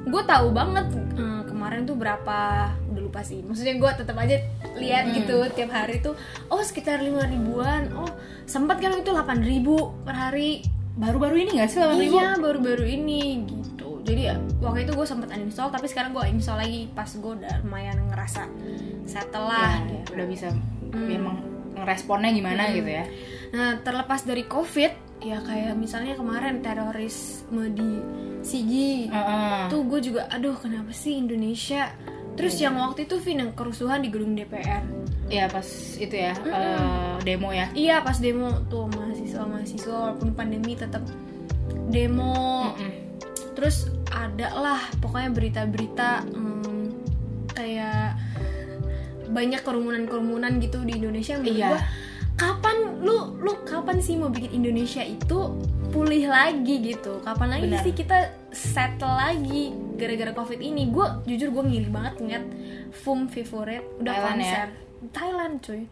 gue 0.09 0.21
tahu 0.25 0.47
banget 0.53 0.87
eh, 1.17 1.41
kemarin 1.45 1.85
tuh 1.85 1.97
berapa 1.97 2.69
lupa 3.09 3.21
sih 3.21 3.41
maksudnya 3.41 3.75
gue 3.75 3.91
tetap 3.97 4.15
aja 4.15 4.37
lihat 4.77 5.09
Hmm. 5.09 5.15
gitu 5.17 5.37
tiap 5.51 5.71
hari 5.71 5.97
tuh 5.99 6.13
oh 6.47 6.61
sekitar 6.61 7.01
lima 7.01 7.25
ribuan 7.25 7.89
oh 7.91 8.07
sempat 8.45 8.77
kan 8.77 8.93
itu 8.93 9.09
8 9.09 9.41
ribu 9.41 9.75
per 10.01 10.13
hari 10.13 10.61
baru-baru 10.93 11.41
ini 11.41 11.51
gak 11.57 11.69
sih 11.69 11.79
8 11.79 11.97
ribu 11.97 12.15
Iya 12.15 12.37
baru-baru 12.37 12.85
ini 12.85 13.21
gitu. 13.45 14.01
Jadi 14.03 14.25
waktu 14.59 14.83
itu 14.83 14.93
gue 14.93 15.05
sempet 15.05 15.29
uninstall 15.29 15.69
tapi 15.69 15.85
sekarang 15.85 16.11
gue 16.11 16.23
install 16.29 16.59
lagi 16.59 16.89
pas 16.91 17.07
gue 17.07 17.31
udah 17.35 17.53
lumayan 17.61 17.97
ngerasa 18.09 18.45
settle 19.03 19.45
lah. 19.45 19.79
Ya, 19.79 20.01
gitu. 20.01 20.09
udah 20.13 20.25
bisa 20.25 20.47
emang 20.93 21.37
ngeresponnya 21.73 22.29
gimana 22.31 22.63
gitu 22.71 22.89
ya 22.89 23.05
Nah 23.49 23.79
terlepas 23.79 24.21
dari 24.21 24.43
covid 24.43 24.91
ya 25.19 25.39
kayak 25.39 25.75
misalnya 25.75 26.15
kemarin 26.15 26.59
terorisme 26.59 27.69
di 27.71 27.89
Sigi 28.39 29.07
Heeh. 29.07 29.67
tuh 29.67 29.83
gue 29.83 29.99
juga 30.01 30.25
aduh 30.27 30.55
kenapa 30.55 30.89
sih 30.89 31.15
Indonesia 31.15 31.91
terus 32.39 32.55
yang 32.63 32.79
waktu 32.79 33.03
itu 33.03 33.19
Vin 33.19 33.43
yang 33.43 33.51
kerusuhan 33.51 33.99
di 33.99 34.07
gedung 34.07 34.31
DPR 34.31 34.79
ya 35.27 35.45
pas 35.51 35.67
itu 35.99 36.15
ya 36.15 36.31
eh, 36.39 37.15
demo 37.21 37.51
ya? 37.51 37.67
Iya 37.75 37.99
pas 38.01 38.17
demo 38.17 38.63
tuh 38.71 38.87
mahasiswa 38.89 39.43
mahasiswa 39.43 39.91
walaupun 39.93 40.33
pandemi 40.33 40.73
tetap 40.73 41.03
demo. 41.91 42.71
Mm-mm. 42.73 42.91
terus 43.59 43.91
ada 44.07 44.55
lah 44.55 44.79
pokoknya 45.03 45.35
berita-berita 45.35 46.23
hmm, 46.31 46.87
kayak 47.51 48.15
banyak 49.29 49.61
kerumunan-kerumunan 49.61 50.63
gitu 50.63 50.81
di 50.87 50.95
Indonesia. 50.97 51.35
Menurut 51.37 51.59
Iya. 51.59 51.69
gua 51.75 51.79
kapan 52.39 52.77
lu 53.03 53.35
lu 53.43 53.51
kapan 53.67 53.99
sih 53.99 54.15
mau 54.15 54.31
bikin 54.31 54.63
Indonesia 54.63 55.03
itu 55.03 55.59
pulih 55.89 56.25
lagi 56.25 56.75
gitu 56.83 57.19
kapan 57.19 57.47
lagi 57.51 57.65
Benar. 57.67 57.81
sih 57.81 57.93
kita 57.93 58.17
settle 58.49 59.09
lagi 59.11 59.69
gara-gara 59.95 60.31
covid 60.33 60.59
ini 60.59 60.87
gue 60.87 61.05
jujur 61.25 61.49
gue 61.51 61.63
ngiri 61.65 61.89
banget 61.89 62.13
ngeliat 62.17 62.45
FUM 62.95 63.25
favorit 63.25 63.83
udah 63.97 64.09
Thailand 64.11 64.37
ya? 64.37 64.45
konser 64.45 64.67
Thailand 65.09 65.53
cuy 65.59 65.83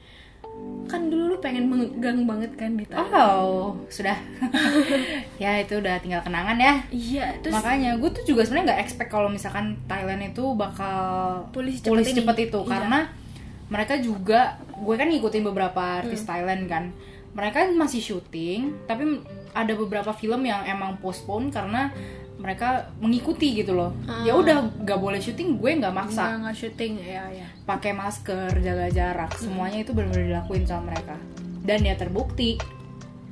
kan 0.88 1.02
dulu 1.06 1.24
lu 1.28 1.38
pengen 1.38 1.68
megang 1.68 2.24
banget 2.24 2.50
kan 2.56 2.74
di 2.74 2.82
Thailand 2.84 3.14
Oh, 3.14 3.78
sudah. 3.88 4.18
ya 5.44 5.60
itu 5.60 5.78
udah 5.78 6.00
tinggal 6.00 6.22
kenangan 6.22 6.58
ya. 6.58 6.74
iya 6.90 7.38
terus 7.38 7.54
Makanya 7.54 7.94
gue 7.96 8.10
tuh 8.10 8.24
juga 8.26 8.42
sebenarnya 8.42 8.74
nggak 8.74 8.82
expect 8.82 9.10
kalau 9.10 9.28
misalkan 9.28 9.78
Thailand 9.86 10.24
itu 10.26 10.44
bakal 10.54 10.98
Pulih 11.52 11.74
secepat 11.74 11.92
pulih 11.92 12.06
secepat 12.06 12.38
itu 12.40 12.60
Iya. 12.60 12.70
karena 12.70 13.00
mereka 13.68 13.94
juga 14.00 14.42
gue 14.74 14.96
kan 14.96 15.08
ngikutin 15.08 15.44
beberapa 15.44 15.82
artis 16.02 16.22
Hmm. 16.22 16.30
Thailand 16.32 16.64
kan. 16.66 16.84
Mereka 17.36 17.70
masih 17.72 18.02
syuting, 18.02 18.88
tapi 18.90 19.22
ada 19.64 19.74
beberapa 19.74 20.12
film 20.14 20.46
yang 20.46 20.66
emang 20.70 21.02
postpone 21.02 21.50
karena 21.50 21.90
mereka 22.38 22.94
mengikuti 23.02 23.58
gitu 23.58 23.74
loh. 23.74 23.92
Ya 24.22 24.38
udah 24.38 24.70
nggak 24.86 25.00
boleh 25.02 25.18
syuting, 25.18 25.58
gue 25.58 25.72
nggak 25.82 25.94
maksa 25.94 26.38
nggak 26.38 26.54
syuting 26.54 27.02
ya 27.02 27.26
ya 27.34 27.48
pakai 27.66 27.92
masker, 27.98 28.54
jaga 28.62 28.88
jarak, 28.94 29.34
semuanya 29.36 29.82
itu 29.84 29.92
benar-benar 29.92 30.26
dilakuin 30.30 30.64
sama 30.64 30.94
mereka. 30.94 31.18
Dan 31.66 31.84
ya 31.84 31.98
terbukti 31.98 32.56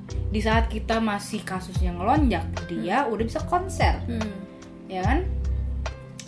di 0.05 0.41
saat 0.44 0.67
kita 0.67 1.00
masih 1.00 1.46
kasusnya 1.46 1.96
ngelonjak, 1.96 2.44
dia 2.67 3.08
udah 3.08 3.24
bisa 3.24 3.39
konser, 3.48 3.96
hmm. 4.10 4.36
ya 4.91 5.01
kan? 5.05 5.24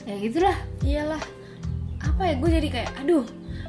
Ya 0.08 0.16
gitulah. 0.24 0.56
iyalah 0.88 1.20
apa 1.98 2.22
ya 2.24 2.34
gue 2.40 2.50
jadi 2.62 2.68
kayak 2.72 2.92
aduh 3.04 3.26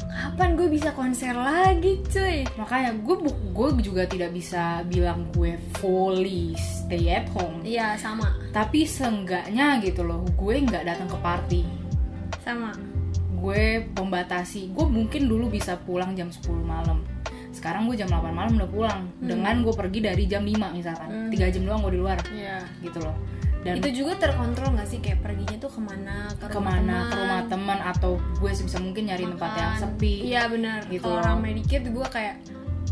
kapan 0.09 0.57
gue 0.57 0.69
bisa 0.69 0.91
konser 0.93 1.37
lagi 1.37 2.01
cuy 2.09 2.43
Makanya 2.57 2.97
gue 2.99 3.17
gue 3.53 3.69
juga 3.85 4.03
tidak 4.09 4.35
bisa 4.35 4.83
bilang 4.89 5.29
gue 5.37 5.55
fully 5.79 6.57
stay 6.59 7.13
at 7.13 7.29
home. 7.37 7.61
iya 7.63 7.95
sama 8.01 8.33
Tapi 8.51 8.89
seenggaknya 8.89 9.79
gitu 9.85 10.03
loh, 10.03 10.25
gue 10.35 10.55
nggak 10.65 10.85
datang 10.89 11.09
ke 11.09 11.19
party. 11.21 11.63
sama 12.41 12.73
Gue 13.39 13.87
pembatasi. 13.95 14.75
Gue 14.75 14.89
mungkin 14.89 15.31
dulu 15.31 15.47
bisa 15.47 15.79
pulang 15.79 16.17
jam 16.19 16.27
10 16.27 16.43
malam. 16.65 17.07
Sekarang 17.55 17.87
gue 17.87 17.95
jam 17.95 18.11
8 18.11 18.35
malam 18.35 18.59
udah 18.59 18.71
pulang. 18.71 19.01
Dengan 19.23 19.63
gue 19.63 19.71
pergi 19.71 20.03
dari 20.03 20.27
jam 20.27 20.43
5 20.43 20.75
misalkan. 20.75 21.09
Hmm. 21.09 21.31
3 21.31 21.55
jam 21.55 21.63
doang 21.63 21.81
gue 21.87 21.93
di 21.95 22.01
luar 22.03 22.19
iya 22.35 22.59
gitu 22.83 22.99
loh. 22.99 23.15
Dan 23.59 23.83
itu 23.83 24.03
juga 24.05 24.13
terkontrol 24.17 24.79
nggak 24.79 24.89
sih? 24.89 24.99
Kayak 25.03 25.19
perginya 25.27 25.57
tuh 25.59 25.71
ke 25.75 25.81
mana 25.83 26.17
ke 26.31 26.47
rumah 26.47 26.55
ke 26.55 26.61
mana 26.63 26.79
teman, 26.79 27.11
ke 27.11 27.15
rumah 27.19 27.41
teman 27.51 27.79
atau 27.83 28.13
gue 28.39 28.51
sebisa 28.55 28.79
mungkin 28.79 29.03
nyari 29.11 29.25
tempat 29.27 29.51
yang 29.59 29.73
makan. 29.75 29.83
sepi 29.83 30.15
iya 30.25 30.43
benar. 30.47 30.81
gitu 30.87 31.03
kalau 31.03 31.21
ramai 31.21 31.51
dikit 31.59 31.83
gue 31.91 32.07
kayak 32.07 32.35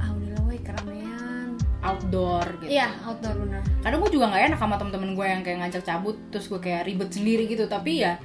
ah 0.02 0.11
udahlah 0.11 0.42
woi 0.42 0.58
keramaian. 0.61 1.46
Outdoor 1.87 2.46
gitu. 2.62 2.70
Iya 2.75 2.88
outdoor 3.06 3.35
benar. 3.46 3.62
Kadang 3.82 3.99
gue 4.02 4.11
juga 4.11 4.25
nggak 4.35 4.42
enak 4.50 4.58
sama 4.58 4.75
temen-temen 4.75 5.11
gue 5.14 5.26
yang 5.26 5.42
kayak 5.46 5.58
ngajak 5.62 5.82
cabut 5.87 6.16
terus 6.35 6.46
gue 6.50 6.61
kayak 6.61 6.82
ribet 6.90 7.11
sendiri 7.14 7.44
gitu. 7.46 7.64
Tapi 7.70 7.92
ya 8.02 8.18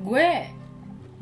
gue 0.00 0.26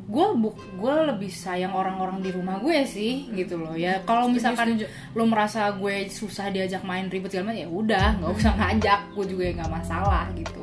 gue 0.02 0.26
buk 0.34 0.56
gue 0.82 0.94
lebih 1.14 1.30
sayang 1.30 1.72
orang-orang 1.72 2.20
di 2.20 2.30
rumah 2.34 2.58
gue 2.58 2.82
sih 2.84 3.30
gitu 3.32 3.58
loh. 3.60 3.72
Ya 3.78 4.02
kalau 4.02 4.26
misalkan 4.28 4.76
setuju. 4.76 4.86
lo 5.14 5.24
merasa 5.30 5.70
gue 5.72 6.10
susah 6.10 6.50
diajak 6.50 6.82
main 6.82 7.06
ribet 7.06 7.30
segala 7.32 7.54
ya 7.54 7.70
udah 7.70 8.18
nggak 8.18 8.32
usah 8.34 8.52
ngajak 8.58 9.00
gue 9.14 9.24
juga 9.30 9.44
nggak 9.62 9.72
masalah 9.72 10.26
gitu. 10.34 10.60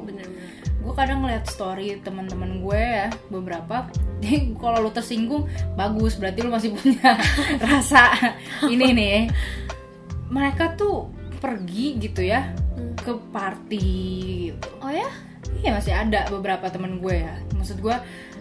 Gue 0.79 0.93
kadang 0.95 1.21
ngeliat 1.21 1.45
story 1.45 2.01
teman-teman 2.01 2.63
gue 2.65 2.81
ya 2.81 3.07
beberapa 3.29 3.85
kalau 4.63 4.79
lo 4.81 4.89
tersinggung 4.89 5.45
bagus 5.77 6.17
berarti 6.17 6.39
lo 6.41 6.49
masih 6.49 6.73
punya 6.73 7.13
rasa 7.67 8.09
ini 8.73 8.91
nih. 8.95 9.19
Mereka 10.29 10.77
tuh 10.77 11.09
pergi 11.39 11.95
gitu 12.01 12.21
ya 12.25 12.51
Hmm. 12.79 12.95
ke 12.95 13.11
party 13.35 13.87
gitu. 14.47 14.67
Oh 14.79 14.87
ya? 14.87 15.03
Iya 15.59 15.75
masih 15.75 15.91
ada 15.91 16.23
beberapa 16.31 16.71
temen 16.71 17.03
gue 17.03 17.27
ya. 17.27 17.35
Maksud 17.59 17.83
gue 17.83 17.95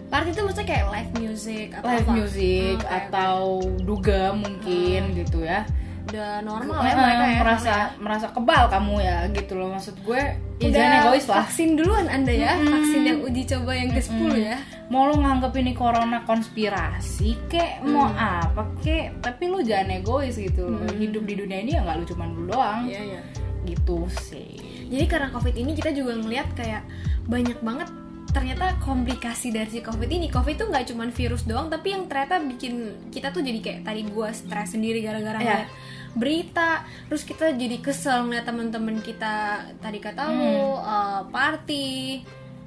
party 0.09 0.29
itu 0.33 0.41
maksudnya 0.41 0.67
kayak 0.67 0.85
live 0.89 1.11
music 1.21 1.67
atau 1.77 1.85
live 1.87 2.07
apa? 2.09 2.13
music 2.17 2.77
Hmm, 2.81 2.97
atau 2.97 3.39
dugem 3.85 4.33
mungkin 4.41 5.01
gitu 5.13 5.45
ya. 5.45 5.63
Udah 6.09 6.41
normal 6.41 6.81
ya 6.81 6.93
mereka 6.97 7.25
ya 7.29 7.37
merasa 7.37 7.73
merasa 8.01 8.27
kebal 8.33 8.65
kamu 8.73 8.95
ya 9.05 9.17
gitu 9.29 9.53
loh. 9.53 9.69
Maksud 9.77 10.01
gue 10.01 10.21
ya 10.57 10.65
udah 10.65 10.73
jangan 10.73 10.97
egois 11.05 11.25
lah. 11.29 11.37
vaksin 11.45 11.69
duluan 11.77 12.09
anda 12.09 12.33
ya. 12.33 12.57
Mm-mm. 12.57 12.73
vaksin 12.73 13.01
yang 13.05 13.19
uji 13.21 13.41
coba 13.45 13.71
yang 13.77 13.89
ke 13.93 14.01
10 14.01 14.33
ya. 14.41 14.57
Mau 14.89 15.05
lu 15.05 15.21
nganggep 15.21 15.53
ini 15.61 15.71
corona 15.77 16.25
konspirasi 16.25 17.37
kek? 17.45 17.85
Mau 17.85 18.09
apa 18.09 18.65
kek? 18.81 19.21
Tapi 19.21 19.43
lu 19.45 19.61
jangan 19.61 20.01
egois 20.01 20.33
gitu 20.41 20.65
loh. 20.65 20.81
Hidup 20.97 21.29
di 21.29 21.37
dunia 21.37 21.61
ini 21.61 21.77
ya 21.77 21.85
nggak 21.85 22.01
lu 22.01 22.05
cuman 22.09 22.27
lu 22.33 22.43
doang. 22.49 22.89
Iya 22.89 23.01
iya. 23.05 23.21
Gitu 23.69 24.09
sih. 24.25 24.57
Jadi 24.89 25.05
karena 25.05 25.29
covid 25.29 25.53
ini 25.53 25.77
kita 25.77 25.93
juga 25.93 26.17
ngeliat 26.17 26.49
kayak 26.57 26.81
banyak 27.29 27.61
banget 27.61 27.93
ternyata 28.29 28.77
komplikasi 28.79 29.49
dari 29.49 29.67
si 29.67 29.79
covid 29.79 30.05
ini 30.07 30.27
covid 30.27 30.55
tuh 30.55 30.67
nggak 30.67 30.85
cuman 30.87 31.09
virus 31.09 31.43
doang 31.43 31.65
tapi 31.67 31.91
yang 31.91 32.05
ternyata 32.05 32.37
bikin 32.39 32.73
kita 33.09 33.29
tuh 33.29 33.41
jadi 33.41 33.57
kayak 33.59 33.81
tadi 33.83 34.01
gua 34.05 34.29
stres 34.29 34.71
sendiri 34.71 34.99
gara-gara 34.99 35.37
Iya. 35.37 35.45
ngeliat 35.47 35.69
berita 36.11 36.69
terus 37.05 37.21
kita 37.21 37.53
jadi 37.53 37.77
kesel 37.79 38.25
ngeliat 38.25 38.43
teman-teman 38.43 38.97
kita 38.99 39.33
tadi 39.77 39.97
kata 39.99 40.23
lu 40.27 40.45
uh, 40.75 41.21
party. 41.27 42.21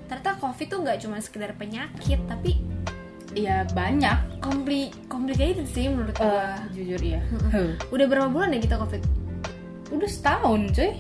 Ternyata 0.04 0.36
covid 0.36 0.66
tuh 0.68 0.78
nggak 0.80 0.98
cuma 1.00 1.16
sekedar 1.18 1.50
penyakit 1.52 2.20
tapi 2.22 2.58
ya 3.32 3.64
banyak. 3.66 4.18
kompli 4.38 4.90
complicated 5.06 5.64
sih 5.66 5.86
menurut 5.86 6.12
Eh, 6.12 6.22
gua. 6.22 6.58
jujur 6.68 7.00
ya 7.00 7.22
Huh. 7.48 7.78
udah 7.88 8.06
berapa 8.06 8.28
bulan 8.28 8.50
ya 8.50 8.60
kita 8.60 8.76
covid? 8.76 9.00
Udah 9.90 10.06
setahun 10.06 10.60
cuy 10.70 10.90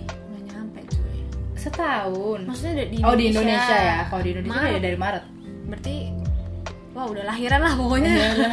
setahun. 1.62 2.40
Maksudnya 2.42 2.74
di 2.90 2.98
oh 3.00 3.14
di 3.14 3.24
Indonesia. 3.30 3.76
Ya? 3.76 3.98
Kalau 4.10 4.22
di 4.22 4.30
Indonesia 4.34 4.58
Maret. 4.58 4.72
ya 4.74 4.80
dari 4.82 4.96
Maret. 4.98 5.24
Berarti 5.70 5.94
wah 6.92 7.06
udah 7.08 7.24
lahiran 7.24 7.60
lah 7.62 7.72
pokoknya. 7.78 8.12
Udah, 8.12 8.30
udah, 8.34 8.52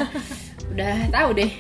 udah 0.72 0.94
tahu 1.10 1.30
deh. 1.34 1.52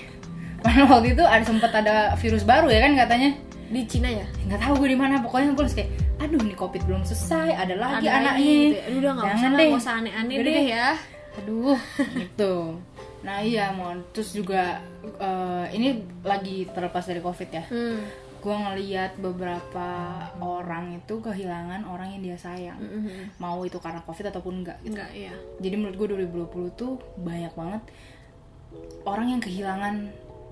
Karena 0.59 0.83
waktu 0.91 1.07
itu 1.15 1.23
ada 1.23 1.43
sempat 1.43 1.71
ada 1.71 1.95
virus 2.19 2.43
baru 2.43 2.67
ya 2.67 2.79
kan 2.83 2.91
katanya? 2.95 3.29
Di 3.69 3.81
Cina 3.85 4.09
ya? 4.11 4.25
Nggak 4.45 4.59
tahu 4.59 4.73
gue 4.83 4.89
di 4.91 4.97
mana 4.99 5.21
pokoknya 5.21 5.55
gue 5.55 5.63
harus 5.63 5.75
kayak 5.75 5.89
aduh 6.19 6.41
nih 6.43 6.57
covid 6.59 6.83
belum 6.83 7.07
selesai 7.07 7.55
ada 7.55 7.75
lagi 7.79 8.03
Ada 8.03 8.35
anaknya. 8.35 8.43
gitu 8.43 8.75
ya. 8.75 8.83
Aduh, 8.83 8.99
udah 8.99 9.11
nggak 9.15 9.27
usah 9.31 9.49
deh. 9.49 9.67
nggak 9.71 9.79
usah 9.79 9.93
aneh-aneh 10.03 10.35
deh 10.35 10.43
deh. 10.43 10.65
ya. 10.67 10.87
Aduh 11.39 11.77
gitu. 12.17 12.53
Nah 13.19 13.37
iya 13.39 13.65
mon. 13.71 13.97
Terus 14.11 14.29
juga 14.35 14.83
eh, 15.15 15.65
ini 15.75 15.87
lagi 16.23 16.67
terlepas 16.67 17.07
dari 17.07 17.21
covid 17.23 17.49
ya. 17.51 17.63
Hmm. 17.71 17.99
Gue 18.39 18.55
ngeliat 18.55 19.11
beberapa 19.19 19.87
orang 20.39 20.97
itu 20.97 21.19
kehilangan 21.19 21.83
orang 21.85 22.15
yang 22.15 22.23
dia 22.23 22.37
sayang. 22.39 22.79
Mhm. 22.79 23.39
mau 23.39 23.61
itu 23.63 23.77
karena 23.77 23.99
covid 24.03 24.31
ataupun 24.31 24.63
enggak 24.63 24.79
gitu. 24.83 24.95
enggak 24.95 25.11
ya 25.11 25.33
jadi 25.59 25.75
menurut 25.75 25.95
gue 25.99 26.07
2020 26.15 26.71
tuh 26.79 26.97
banyak 27.19 27.53
banget 27.53 27.83
orang 29.05 29.27
yang 29.37 29.41
kehilangan 29.41 29.95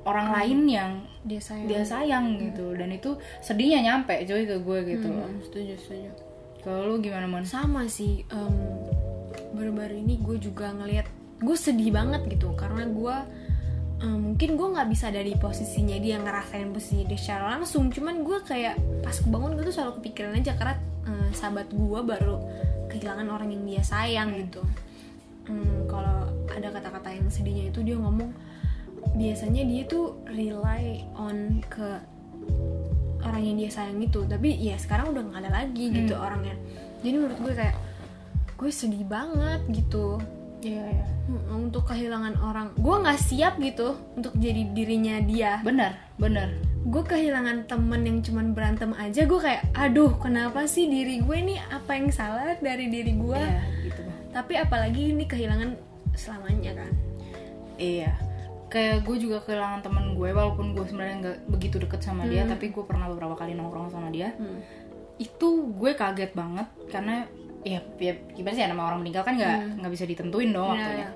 orang 0.07 0.27
lain 0.31 0.59
yang 0.71 0.91
dia 1.27 1.41
sayang. 1.43 1.67
dia 1.67 1.83
sayang 1.83 2.25
gitu. 2.39 2.71
Dan 2.73 2.95
itu 2.95 3.19
sedihnya 3.43 3.83
nyampe 3.83 4.15
coy 4.23 4.43
ke 4.47 4.57
gue 4.63 4.79
gitu 4.95 5.07
loh. 5.11 5.27
Hmm, 5.27 5.43
setuju 5.43 5.75
setuju. 5.75 6.11
Kalau 6.63 6.87
lu 6.87 6.95
gimana 7.03 7.27
mon? 7.27 7.43
Sama 7.43 7.85
sih 7.91 8.23
em, 8.31 8.55
baru-baru 9.51 9.99
ini 9.99 10.19
gue 10.23 10.39
juga 10.39 10.71
ngelihat 10.71 11.07
gue 11.43 11.57
sedih 11.59 11.91
banget 11.91 12.23
gitu. 12.31 12.55
Karena 12.55 12.87
gue 12.87 13.15
em, 14.01 14.17
mungkin 14.31 14.49
gue 14.57 14.67
nggak 14.73 14.87
bisa 14.89 15.09
ada 15.09 15.21
di 15.21 15.33
posisinya 15.33 15.97
dia 15.97 16.21
ngerasain 16.21 16.69
posisinya 16.69 17.05
dia 17.09 17.19
secara 17.19 17.57
langsung. 17.57 17.89
Cuman 17.89 18.21
gue 18.21 18.37
kayak 18.45 18.77
pas 19.01 19.15
kebangun 19.17 19.57
gue 19.57 19.63
tuh 19.69 19.75
selalu 19.75 20.01
kepikiran 20.01 20.37
aja 20.37 20.53
karena 20.57 20.75
em, 21.07 21.29
sahabat 21.33 21.67
gue 21.73 21.99
baru 22.01 22.37
kehilangan 22.93 23.27
orang 23.27 23.49
yang 23.53 23.63
dia 23.65 23.83
sayang 23.83 24.33
gitu. 24.37 24.61
Em, 25.49 25.85
kalau 25.89 26.29
ada 26.51 26.67
kata-kata 26.73 27.09
yang 27.13 27.27
sedihnya 27.29 27.73
itu 27.73 27.79
dia 27.81 27.97
ngomong 27.97 28.31
biasanya 29.17 29.63
dia 29.65 29.83
tuh 29.87 30.19
rely 30.29 31.01
on 31.17 31.63
ke 31.65 31.97
orang 33.25 33.41
yang 33.43 33.57
dia 33.57 33.71
sayang 33.73 33.97
itu. 34.01 34.23
Tapi 34.29 34.53
ya 34.61 34.77
sekarang 34.77 35.13
udah 35.13 35.23
nggak 35.25 35.41
ada 35.45 35.51
lagi 35.63 35.85
gitu 35.89 36.13
orangnya. 36.13 36.53
Jadi 37.01 37.15
menurut 37.17 37.39
gue 37.41 37.53
kayak 37.53 37.77
gue 38.57 38.71
sedih 38.73 39.05
banget 39.05 39.61
gitu 39.69 40.17
iya 40.61 41.17
Hmm, 41.27 41.67
untuk 41.67 41.91
kehilangan 41.91 42.39
orang. 42.39 42.71
Gue 42.79 43.03
nggak 43.03 43.19
siap 43.19 43.59
gitu 43.59 43.99
untuk 44.15 44.31
jadi 44.39 44.63
dirinya 44.71 45.19
dia. 45.19 45.59
Benar 45.59 45.99
benar. 46.15 46.55
Gue 46.87 47.03
kehilangan 47.03 47.67
temen 47.67 47.99
yang 48.07 48.23
cuman 48.23 48.55
berantem 48.55 48.95
aja 48.95 49.27
gue 49.27 49.35
kayak 49.35 49.67
aduh 49.75 50.15
kenapa 50.23 50.63
sih 50.63 50.87
diri 50.87 51.19
gue 51.19 51.37
nih 51.51 51.59
apa 51.67 51.99
yang 51.99 52.07
salah 52.15 52.55
dari 52.63 52.87
diri 52.87 53.11
gue 53.19 53.43
iya 53.43 53.59
gitu 53.83 54.01
tapi 54.31 54.55
apalagi 54.55 55.11
ini 55.11 55.27
kehilangan 55.27 55.75
selamanya 56.15 56.79
kan? 56.79 56.91
Iya. 57.75 58.15
Kayak 58.71 59.03
gue 59.03 59.17
juga 59.19 59.43
kehilangan 59.43 59.83
temen 59.83 60.15
gue 60.15 60.31
walaupun 60.31 60.79
gue 60.79 60.87
sebenarnya 60.87 61.15
nggak 61.27 61.37
begitu 61.51 61.75
deket 61.83 62.07
sama 62.07 62.23
dia 62.23 62.47
tapi 62.47 62.71
gue 62.71 62.83
pernah 62.87 63.11
beberapa 63.11 63.35
kali 63.35 63.51
nongkrong 63.51 63.91
sama 63.91 64.07
dia. 64.15 64.31
Hmm. 64.39 64.63
itu 65.17 65.73
gue 65.73 65.97
kaget 65.97 66.29
banget 66.37 66.69
karena 66.93 67.25
ya, 67.67 67.79
ya 67.99 68.13
gimana 68.33 68.53
sih 68.55 68.63
ya, 68.63 68.69
nama 68.71 68.83
orang 68.87 68.99
meninggal 69.03 69.23
kan 69.27 69.35
nggak 69.35 69.83
nggak 69.83 69.91
bisa 69.91 70.05
ditentuin 70.07 70.49
dong 70.55 70.75
waktunya. 70.75 71.07
Iya. 71.07 71.09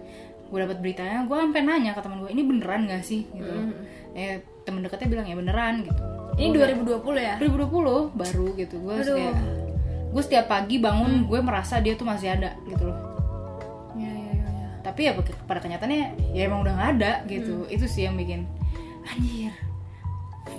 gue 0.51 0.59
dapat 0.67 0.77
beritanya 0.83 1.23
gue 1.23 1.37
sampai 1.39 1.63
nanya 1.63 1.95
ke 1.95 2.01
temen 2.03 2.19
gue 2.19 2.31
ini 2.35 2.43
beneran 2.43 2.83
gak 2.83 3.07
sih? 3.07 3.23
Gitu. 3.23 3.55
Hmm. 3.55 3.71
eh 4.11 4.43
temen 4.67 4.83
dekatnya 4.83 5.07
bilang 5.07 5.27
ya 5.31 5.35
beneran 5.39 5.73
gitu. 5.87 6.03
Ini 6.35 6.47
Gua 6.51 6.67
2020 6.99 7.23
ya? 7.23 7.35
2020 7.39 8.19
baru 8.19 8.47
gitu. 8.59 8.75
Gue 8.83 8.95
kayak 8.99 9.35
gue 10.11 10.21
setiap 10.27 10.51
pagi 10.51 10.75
bangun 10.83 11.23
gue 11.23 11.39
merasa 11.39 11.79
dia 11.79 11.95
tuh 11.95 12.03
masih 12.03 12.35
ada 12.35 12.59
gitu 12.67 12.83
loh. 12.83 12.99
Ya 13.95 14.11
ya 14.11 14.31
ya, 14.35 14.47
ya. 14.51 14.69
tapi 14.83 15.07
ya 15.07 15.15
pada 15.47 15.63
kenyataannya 15.63 16.35
ya 16.35 16.41
emang 16.51 16.67
udah 16.67 16.73
nggak 16.75 16.89
ada 16.99 17.11
gitu. 17.31 17.63
Itu 17.71 17.87
sih 17.87 18.11
yang 18.11 18.19
bikin 18.19 18.43
anjir 19.07 19.55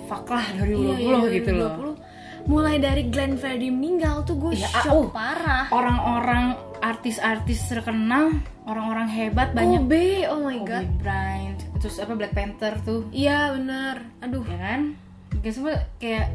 fuck 0.09 0.25
lah 0.29 0.45
2020 0.57 0.73
Iya, 0.73 0.95
iya, 0.99 1.17
gitu 1.37 1.51
loh. 1.53 1.73
2020. 1.77 1.92
Mulai 2.43 2.75
dari 2.77 3.07
Glenn 3.07 3.35
Fredly 3.35 3.71
meninggal 3.71 4.23
tuh 4.23 4.35
gue 4.35 4.51
Iya, 4.55 4.67
shock 4.83 4.91
uh. 4.91 5.07
parah. 5.09 5.71
orang-orang 5.71 6.45
artis-artis 6.79 7.63
terkenal 7.65 8.35
orang-orang 8.63 9.07
hebat 9.07 9.55
banyak. 9.55 9.79
Kobe 9.79 10.07
oh 10.27 10.39
my 10.43 10.59
god. 10.61 10.83
Kobe 10.83 10.99
Bryant 10.99 11.59
terus 11.79 11.95
apa 11.99 12.13
Black 12.15 12.31
Panther 12.31 12.75
tuh. 12.83 13.07
Iya 13.09 13.55
benar 13.55 14.03
aduh. 14.19 14.43
Ya 14.43 14.57
kan? 14.57 14.81
Kayak 15.39 15.53
semua 15.55 15.73
kayak 15.97 16.27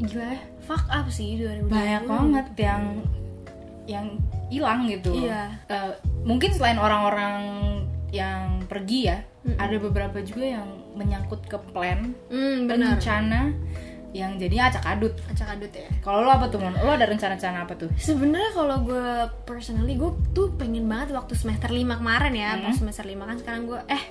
gila 0.00 0.26
ya. 0.26 0.38
Fuck 0.64 0.84
up 0.88 1.06
sih 1.08 1.36
2020 1.36 1.68
banyak 1.68 2.02
banget 2.04 2.46
yang 2.56 2.82
yang 3.84 4.06
hilang 4.48 4.88
gitu. 4.88 5.12
Iya. 5.12 5.52
Eh, 5.68 5.92
mungkin 6.24 6.50
selain 6.52 6.80
orang-orang 6.80 7.36
yang 8.08 8.62
pergi 8.64 9.10
ya 9.10 9.18
ada 9.58 9.76
beberapa 9.76 10.22
juga 10.22 10.56
yang 10.56 10.68
menyangkut 10.94 11.44
ke 11.44 11.58
plan 11.74 12.14
hmm 12.30 12.64
benar. 12.64 12.96
rencana 12.96 13.50
yang 14.14 14.38
jadinya 14.38 14.70
acak 14.70 14.86
adut 14.86 15.10
acak 15.26 15.48
adut 15.50 15.68
ya 15.68 15.90
kalau 15.98 16.22
lo 16.22 16.30
apa 16.30 16.46
tuh 16.46 16.56
Mon? 16.56 16.70
lo 16.72 16.86
ada 16.88 17.02
rencana-rencana 17.04 17.66
apa 17.66 17.74
tuh 17.74 17.90
Sebenarnya 17.98 18.50
kalau 18.52 18.78
gue 18.80 19.08
personally 19.42 19.94
gue 19.94 20.06
tuh 20.30 20.54
pengen 20.54 20.86
banget 20.86 21.10
waktu 21.12 21.34
semester 21.34 21.66
5 21.66 21.98
kemarin 21.98 22.30
ya, 22.32 22.50
Hmm. 22.54 22.62
pas 22.64 22.74
semester 22.74 23.02
5 23.02 23.18
kan 23.20 23.36
sekarang 23.36 23.62
gue 23.64 23.80
eh 23.88 24.02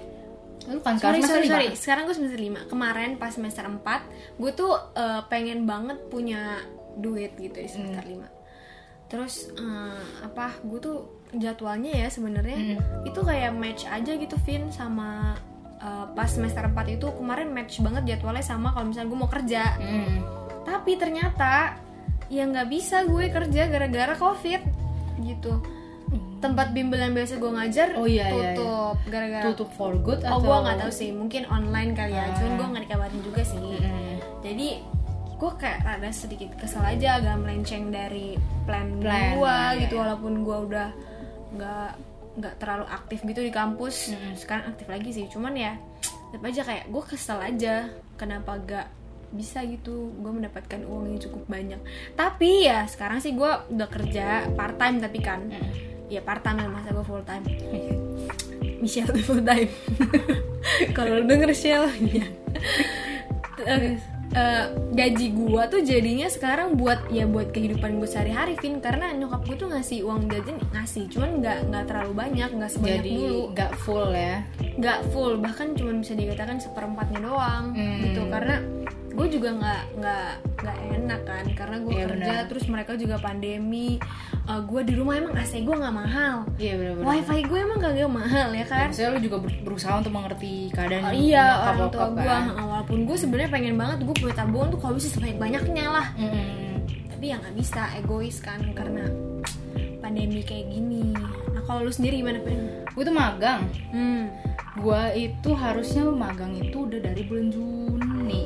lo 0.65 0.79
kan 0.79 0.95
sorry 0.95 1.19
sorry 1.19 1.43
semester 1.43 1.47
sorry, 1.49 1.67
lima. 1.67 1.75
sekarang 1.77 2.03
gue 2.03 2.15
semester 2.15 2.39
5. 2.39 2.67
Kemarin 2.67 3.09
pas 3.15 3.31
semester 3.31 3.63
4, 3.63 3.79
gue 4.37 4.51
tuh 4.53 4.71
eh, 4.93 5.21
pengen 5.25 5.63
banget 5.63 5.99
punya 6.07 6.59
duit 6.95 7.31
gitu 7.35 7.57
di 7.57 7.67
semester 7.67 7.99
Hmm. 8.01 8.23
5. 8.23 9.07
Terus 9.07 9.33
eh, 9.53 9.99
apa? 10.21 10.51
Gue 10.61 10.79
tuh 10.79 10.97
jadwalnya 11.33 11.95
ya 11.97 12.07
sebenarnya 12.07 12.55
Hmm. 12.55 12.79
itu 13.03 13.19
kayak 13.19 13.51
match 13.51 13.83
aja 13.85 14.11
gitu 14.13 14.35
Vin 14.41 14.67
sama 14.69 15.35
eh, 15.83 16.05
pas 16.15 16.29
semester 16.31 16.63
4 16.63 16.95
itu 16.95 17.07
kemarin 17.19 17.51
match 17.51 17.83
banget 17.83 18.15
jadwalnya 18.15 18.45
sama 18.45 18.71
kalau 18.71 18.87
misalnya 18.87 19.09
gue 19.11 19.19
mau 19.19 19.31
kerja. 19.31 19.63
Hmm. 19.75 20.17
Tapi 20.63 20.91
ternyata 20.95 21.75
ya 22.31 22.47
nggak 22.47 22.67
bisa 22.71 23.03
gue 23.03 23.27
kerja 23.27 23.67
gara-gara 23.67 24.15
covid 24.15 24.61
gitu. 25.21 25.59
Tempat 26.39 26.75
bimbel 26.75 26.99
yang 26.99 27.15
biasa 27.15 27.39
gue 27.39 27.51
ngajar 27.55 27.95
Oh, 27.95 28.03
iya, 28.03 28.27
iya, 28.27 28.51
iya. 28.51 28.55
tutup 28.59 28.97
gara-gara. 29.07 29.43
tutup 29.47 29.69
for 29.75 29.95
good 29.95 30.19
Oh 30.27 30.37
atau 30.37 30.43
gue 30.43 30.57
nggak 30.67 30.77
tahu 30.83 30.91
sih, 30.91 31.09
mungkin 31.15 31.47
online 31.47 31.95
kali 31.95 32.13
ya. 32.15 32.27
Ah. 32.27 32.35
Cuman 32.35 32.51
gue 32.59 32.67
nggak 32.75 32.83
dikabarin 32.87 33.21
juga 33.23 33.41
sih. 33.47 33.59
Mm. 33.79 34.15
Jadi 34.43 34.67
gue 35.33 35.51
kayak 35.59 35.79
rada 35.83 36.11
sedikit 36.15 36.55
kesel 36.55 36.83
aja 36.87 37.19
agak 37.19 37.35
melenceng 37.43 37.91
dari 37.91 38.39
plan, 38.63 38.95
Plan, 39.03 39.35
gue 39.35 39.57
iya, 39.75 39.81
gitu 39.83 39.99
iya. 39.99 40.01
walaupun 40.07 40.33
gue 40.47 40.57
udah 40.71 40.89
nggak 41.59 41.89
nggak 42.33 42.57
terlalu 42.57 42.85
aktif 42.89 43.21
gitu 43.21 43.41
di 43.45 43.53
kampus. 43.53 44.13
Mm-mm. 44.13 44.33
sekarang 44.37 44.73
aktif 44.73 44.87
lagi 44.89 45.09
sih 45.13 45.25
cuman 45.29 45.53
ya 45.53 45.73
tetap 46.33 46.49
aja 46.49 46.61
kayak 46.65 46.85
gue 46.89 47.03
kesel 47.05 47.37
aja 47.37 47.93
kenapa 48.17 48.57
gak 48.65 48.87
bisa 49.33 49.65
gitu. 49.65 50.13
Gue 50.21 50.29
mendapatkan 50.29 50.81
uang 50.85 51.09
yang 51.09 51.19
cukup 51.21 51.45
banyak. 51.49 51.81
Tapi 52.13 52.69
ya 52.69 52.85
sekarang 52.85 53.17
sih 53.17 53.33
gue 53.33 53.49
udah 53.49 53.89
kerja 53.89 54.49
part 54.53 54.77
time 54.77 54.97
tapi 55.01 55.19
kan. 55.21 55.49
Mm. 55.49 55.93
ya 56.11 56.21
part 56.21 56.45
time 56.45 56.61
lah 56.61 56.69
masa 56.69 56.93
gue 56.93 57.01
full 57.01 57.25
time 57.25 57.41
Michelle 58.83 59.09
tuh 59.09 59.23
full 59.23 59.41
time 59.41 59.71
kalau 60.95 61.17
lu 61.21 61.25
denger 61.25 61.49
Shell. 61.55 61.89
Ya 63.63 63.95
Eh, 64.33 64.39
eh, 64.39 64.65
gaji 64.93 65.27
gua 65.31 65.65
tuh 65.65 65.81
jadinya 65.81 66.25
sekarang 66.25 66.73
buat 66.73 67.05
ya 67.09 67.25
buat 67.25 67.49
kehidupan 67.49 67.97
gue 67.97 68.09
sehari-hari 68.09 68.57
Vin. 68.57 68.81
Karena 68.81 69.13
nyokap 69.13 69.45
gue 69.45 69.55
tuh 69.55 69.69
ngasih 69.69 70.01
uang 70.03 70.25
jajan 70.27 70.57
ngasih 70.73 71.05
cuman 71.09 71.29
nggak 71.39 71.57
nggak 71.69 71.83
terlalu 71.85 72.13
banyak 72.13 72.49
nggak 72.49 72.71
sebanyak 72.71 72.97
jadi 72.99 73.11
dulu. 73.13 73.41
nggak 73.53 73.71
full 73.79 74.09
ya? 74.09 74.37
Nggak 74.73 74.99
full 75.09 75.33
bahkan 75.37 75.67
cuma 75.73 75.91
bisa 75.95 76.13
dikatakan 76.13 76.57
seperempatnya 76.57 77.19
doang 77.21 77.65
Hmm. 77.77 77.99
gitu. 78.01 78.21
Karena 78.27 78.55
gue 79.13 79.27
juga 79.29 79.49
nggak 79.53 79.81
nggak 79.95 80.29
nggak 80.57 80.77
enak 80.95 81.21
kan 81.21 81.45
karena 81.53 81.77
gue 81.77 81.91
Iya, 81.91 82.05
kerja 82.07 82.17
benar. 82.33 82.45
terus 82.47 82.65
mereka 82.65 82.91
juga 82.93 83.15
pandemi. 83.17 84.01
Gue 84.43 84.81
di 84.81 84.93
rumah 84.93 85.15
emang 85.15 85.33
AC 85.33 85.61
gue 85.61 85.71
nggak 85.71 85.95
mahal. 85.95 86.35
Iya 86.55 86.73
benar-benar. 86.75 87.05
Wifi 87.07 87.39
gue 87.43 87.59
emang 87.59 87.79
kagak 87.79 88.09
mahal 88.09 88.47
ya 88.51 88.65
kan? 88.65 88.89
Maksudnya 88.89 89.11
lu 89.11 89.21
juga 89.21 89.37
ber- 89.39 89.61
berusaha 89.61 89.93
untuk 89.95 90.11
mengerti 90.11 90.53
keadaan 90.69 91.03
Oh, 91.05 91.13
iya 91.13 91.45
orang 91.69 91.89
tua 91.89 92.07
gue 92.09 92.25
kan. 92.25 92.43
walaupun 92.57 92.99
gue 93.03 93.15
sebenarnya 93.15 93.49
pengen 93.49 93.75
banget 93.75 93.97
gue 94.01 94.15
punya 94.15 94.35
tabungan 94.35 94.67
tuh 94.69 94.79
kalau 94.79 94.93
bisa 94.93 95.09
sebanyak 95.09 95.37
banyaknya 95.37 95.85
lah. 95.87 96.07
Mm. 96.15 96.61
tapi 97.07 97.31
ya 97.31 97.39
nggak 97.39 97.55
bisa 97.55 97.81
egois 97.95 98.37
kan 98.37 98.59
karena 98.73 99.07
pandemi 99.97 100.41
kayak 100.41 100.67
gini. 100.69 101.15
Nah 101.47 101.63
kalau 101.63 101.85
lu 101.85 101.91
sendiri 101.91 102.19
gimana 102.19 102.41
pen? 102.41 102.83
Gue 102.89 103.03
tuh 103.03 103.13
magang. 103.13 103.63
Hmm. 103.89 104.27
Gue 104.75 105.01
itu 105.15 105.49
harusnya 105.53 106.03
magang 106.03 106.51
itu 106.53 106.83
udah 106.83 106.99
dari 106.99 107.23
bulan 107.23 107.47
Juni 107.47 108.43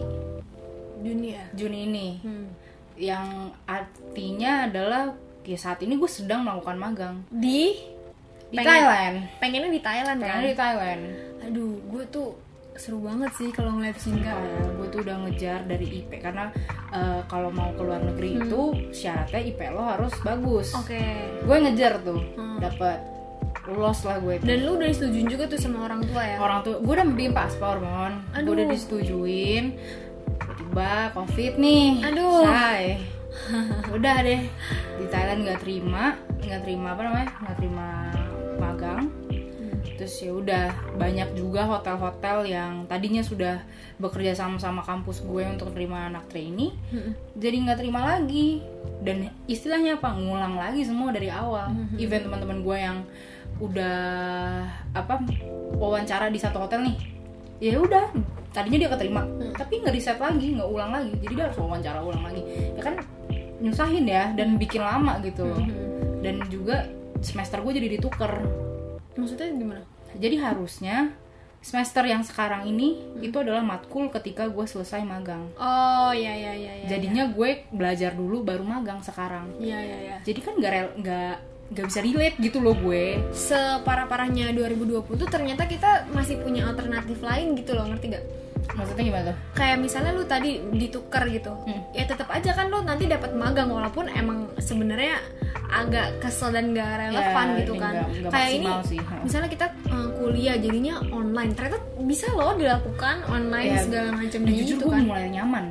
dunia 1.00 1.42
Juni 1.52 1.80
ini. 1.86 2.08
Hmm. 2.20 2.48
yang 2.96 3.28
artinya 3.64 4.66
adalah 4.66 5.14
ya 5.44 5.54
saat 5.56 5.80
ini 5.80 5.96
gue 5.96 6.08
sedang 6.08 6.42
melakukan 6.42 6.76
magang. 6.76 7.16
Di? 7.30 7.78
Di 8.48 8.56
Pengen- 8.56 8.68
Thailand. 8.68 9.16
pengennya 9.38 9.70
di 9.70 9.82
Thailand 9.82 10.18
kan? 10.18 10.28
pengen 10.34 10.46
di 10.46 10.56
Thailand. 10.56 11.02
Aduh 11.42 11.74
gue 11.86 12.04
tuh 12.08 12.30
seru 12.74 13.00
banget 13.00 13.34
sih 13.34 13.50
kalau 13.50 13.74
ngeliat 13.74 13.98
Singa 13.98 14.38
gue 14.72 14.88
tuh 14.88 15.02
udah 15.02 15.18
ngejar 15.20 15.62
dari 15.64 16.00
IP 16.00 16.18
karena 16.18 16.50
eh, 16.90 17.22
kalau 17.26 17.50
mau 17.50 17.70
ke 17.72 17.82
luar 17.82 18.02
negeri 18.04 18.30
Hmm. 18.34 18.44
itu 18.44 18.62
syaratnya 18.96 19.42
IP 19.44 19.60
lo 19.68 19.84
harus 19.84 20.14
bagus. 20.20 20.74
Oke. 20.74 21.02
Gue 21.42 21.58
ngejar 21.60 22.02
tuh 22.02 22.22
Hmm. 22.34 22.58
dapat 22.58 22.98
lolos 23.68 24.00
lah 24.02 24.18
gue 24.18 24.40
dan 24.40 24.58
lu 24.64 24.74
udah 24.74 24.88
disetujuin 24.88 25.28
juga 25.28 25.44
tuh 25.46 25.60
sama 25.60 25.86
orang 25.86 26.00
tua 26.02 26.24
ya? 26.24 26.38
Orang 26.40 26.64
tuh 26.64 26.80
gue 26.80 26.94
udah 26.94 27.06
bikin 27.06 27.32
paspor 27.32 27.78
mon. 27.78 28.24
Gue 28.34 28.54
udah 28.54 28.68
disetujuin 28.70 29.66
tiba 30.78 31.10
covid 31.10 31.54
nih. 31.58 32.06
Aduh. 32.06 32.46
say. 32.46 33.02
Udah 33.98 34.22
deh. 34.22 34.46
Di 35.02 35.06
Thailand 35.10 35.42
nggak 35.42 35.66
terima 35.66 36.14
nggak 36.38 36.62
terima 36.62 36.94
apa 36.94 37.02
namanya? 37.02 37.30
Nggak 37.42 37.56
terima 37.58 37.88
magang. 38.62 39.10
Terus 39.98 40.14
ya 40.22 40.30
udah 40.30 40.70
banyak 41.02 41.34
juga 41.34 41.66
hotel-hotel 41.66 42.46
yang 42.46 42.86
tadinya 42.86 43.26
sudah 43.26 43.66
bekerja 43.98 44.38
sama 44.38 44.62
sama 44.62 44.86
kampus 44.86 45.26
gue 45.26 45.42
untuk 45.50 45.74
terima 45.74 46.06
anak 46.06 46.30
trainee 46.30 46.70
Hmm. 46.94 47.18
jadi 47.34 47.58
nggak 47.66 47.82
terima 47.82 48.06
lagi. 48.06 48.62
Dan 49.02 49.34
istilahnya 49.50 49.98
apa? 49.98 50.14
Ngulang 50.14 50.62
lagi 50.62 50.86
semua 50.86 51.10
dari 51.10 51.34
awal. 51.34 51.74
Mhm. 51.74 51.98
event 51.98 52.30
teman-teman 52.30 52.60
gue 52.62 52.78
yang 52.78 52.98
udah 53.58 53.98
apa 54.94 55.26
wawancara 55.74 56.30
di 56.30 56.38
satu 56.38 56.62
hotel 56.62 56.86
nih. 56.86 56.98
Ya 57.58 57.82
udah 57.82 58.14
tadinya 58.50 58.78
dia 58.80 58.90
keterima 58.90 59.22
Hmm. 59.22 59.54
tapi 59.54 59.80
nggak 59.80 59.94
riset 59.94 60.18
lagi 60.18 60.48
nggak 60.54 60.70
ulang 60.70 60.92
lagi. 60.92 61.12
Jadi 61.20 61.34
dia 61.34 61.46
harus 61.46 61.58
wawancara 61.58 62.00
ulang 62.00 62.24
lagi. 62.24 62.42
Ya 62.74 62.82
kan 62.82 62.96
nyusahin 63.58 64.06
ya 64.06 64.32
dan 64.34 64.56
bikin 64.56 64.82
lama 64.82 65.18
gitu. 65.22 65.46
Loh 65.46 65.58
Mhm. 65.58 66.22
dan 66.22 66.36
juga 66.48 66.86
semester 67.20 67.60
gue 67.60 67.74
jadi 67.74 67.88
dituker 67.96 68.34
maksudnya 69.14 69.50
gimana? 69.50 69.84
Jadi 70.14 70.36
harusnya 70.38 71.12
semester 71.58 72.06
yang 72.06 72.22
sekarang 72.22 72.64
ini 72.64 72.96
Hmm. 72.96 73.22
itu 73.22 73.34
adalah 73.36 73.60
matkul 73.60 74.08
ketika 74.08 74.46
gue 74.46 74.64
selesai 74.64 75.02
magang. 75.02 75.50
Oh 75.58 76.14
ya 76.14 76.32
ya 76.32 76.54
ya 76.54 76.74
ya 76.76 76.88
jadinya 76.88 77.28
gue 77.28 77.66
belajar 77.70 78.14
dulu 78.14 78.42
baru 78.42 78.62
magang 78.62 79.02
sekarang. 79.02 79.50
Ya 79.58 79.78
ya 79.78 79.98
ya 79.98 80.16
jadi 80.22 80.40
kan 80.40 80.54
nggak 80.56 80.74
nggak 80.98 81.34
nggak 81.68 81.86
bisa 81.86 82.00
relate 82.00 82.38
gitu 82.40 82.58
loh 82.58 82.74
gue 82.74 83.20
separah-parahnya 83.30 84.52
2020 84.52 85.04
tuh 85.14 85.28
ternyata 85.28 85.64
kita 85.64 86.08
masih 86.10 86.40
punya 86.40 86.64
alternatif 86.66 87.20
lain 87.20 87.54
gitu 87.54 87.72
loh 87.72 87.86
ngerti 87.86 88.08
gak? 88.10 88.24
maksudnya 88.70 89.04
gimana 89.06 89.24
tuh 89.26 89.38
Kayak 89.54 89.78
misalnya 89.80 90.12
lu 90.12 90.24
tadi 90.24 90.50
ditukar 90.70 91.24
gitu, 91.28 91.50
Hmm. 91.62 91.82
ya 91.92 92.04
tetap 92.04 92.28
aja 92.28 92.52
kan 92.52 92.68
lu 92.68 92.80
nanti 92.82 93.04
dapat 93.06 93.32
magang 93.34 93.68
walaupun 93.68 94.06
emang 94.10 94.52
sebenarnya 94.58 95.18
agak 95.68 96.20
kesel 96.20 96.52
dan 96.52 96.72
gak 96.72 96.86
relevan 97.02 97.48
Ya, 97.48 97.58
gitu 97.58 97.74
kan. 97.76 97.94
nggak- 97.96 98.10
nggak 98.18 98.32
Kayak 98.32 98.52
ini, 98.54 98.68
sih, 98.86 99.00
misalnya 99.20 99.50
kita 99.50 99.66
uh, 99.88 100.08
kuliah 100.14 100.56
jadinya 100.56 101.00
online, 101.10 101.52
ternyata 101.52 101.80
bisa 102.02 102.28
loh 102.30 102.54
dilakukan 102.54 103.16
online 103.26 103.72
Ya, 103.72 103.82
segala 103.82 104.10
macam 104.14 104.40
dan 104.42 104.52
jujur 104.54 104.68
gitu 104.74 104.84
gue 104.84 104.94
kan. 104.94 105.04
mulai 105.06 105.28
nyaman 105.30 105.64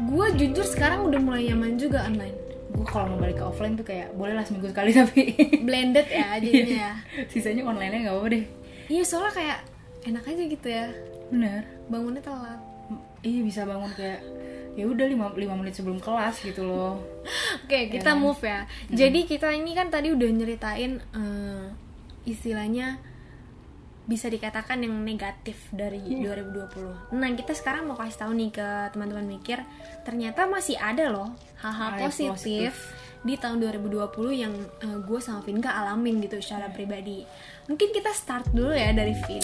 Gue 0.00 0.26
jujur 0.32 0.64
sekarang 0.64 1.00
udah 1.04 1.18
mulai 1.18 1.42
nyaman 1.46 1.74
juga 1.74 1.98
online, 2.02 2.36
gue 2.78 2.86
kalau 2.86 3.10
mau 3.10 3.18
balik 3.18 3.42
ke 3.42 3.44
offline 3.44 3.74
tuh 3.74 3.82
kayak 3.82 4.14
boleh 4.14 4.38
lah 4.38 4.46
seminggu 4.46 4.70
sekali 4.70 4.94
tapi 5.02 5.22
blended 5.66 6.06
ya 6.06 6.38
jadinya 6.38 6.78
ya. 6.86 6.92
sisanya 7.26 7.66
online 7.66 7.90
nya 7.90 7.98
nggak 8.06 8.14
apa-apa 8.14 8.30
deh 8.38 8.44
Iya 8.88 9.04
soalnya 9.04 9.32
kayak 9.36 9.58
enak 10.08 10.24
aja 10.24 10.42
gitu 10.48 10.68
ya, 10.72 10.88
bener 11.28 11.60
bangunnya 11.92 12.24
telat. 12.24 12.56
iya 13.20 13.44
bisa 13.44 13.68
bangun 13.68 13.92
kayak 13.92 14.24
ya 14.80 14.88
udah 14.88 15.04
lima, 15.04 15.28
lima 15.36 15.54
menit 15.60 15.76
sebelum 15.76 16.00
kelas 16.00 16.40
gitu 16.40 16.64
loh 16.64 16.96
Oke, 17.68 17.92
kita 17.92 18.16
move 18.16 18.40
ya. 18.40 18.64
Jadi 18.88 19.28
kita 19.28 19.52
ini 19.52 19.76
kan 19.76 19.92
tadi 19.92 20.08
udah 20.08 20.24
nyeritain 20.24 20.96
eh, 20.96 21.64
istilahnya 22.24 22.96
bisa 24.08 24.32
dikatakan 24.32 24.80
yang 24.80 25.04
negatif 25.04 25.68
dari 25.68 26.00
2020. 26.00 27.12
Nah, 27.12 27.28
kita 27.36 27.52
sekarang 27.52 27.92
mau 27.92 27.96
kasih 28.00 28.24
tahu 28.24 28.32
nih 28.32 28.48
ke 28.56 28.68
teman-teman 28.96 29.28
mikir, 29.28 29.60
ternyata 30.08 30.48
masih 30.48 30.80
ada 30.80 31.12
loh 31.12 31.28
hal-hal 31.58 31.90
Hal 31.90 31.98
yang 31.98 32.10
positif, 32.32 32.72
di 33.18 33.34
tahun 33.34 33.58
2020 33.60 33.98
yang 34.32 34.54
gue 35.00 35.18
sama 35.18 35.40
Vinka 35.40 35.68
alamin 35.68 36.18
gitu 36.20 36.38
secara 36.38 36.68
pribadi. 36.68 37.26
Mungkin 37.66 37.90
kita 37.90 38.10
start 38.10 38.46
dulu 38.48 38.70
ya 38.70 38.90
dari 38.90 39.12
Vin. 39.20 39.42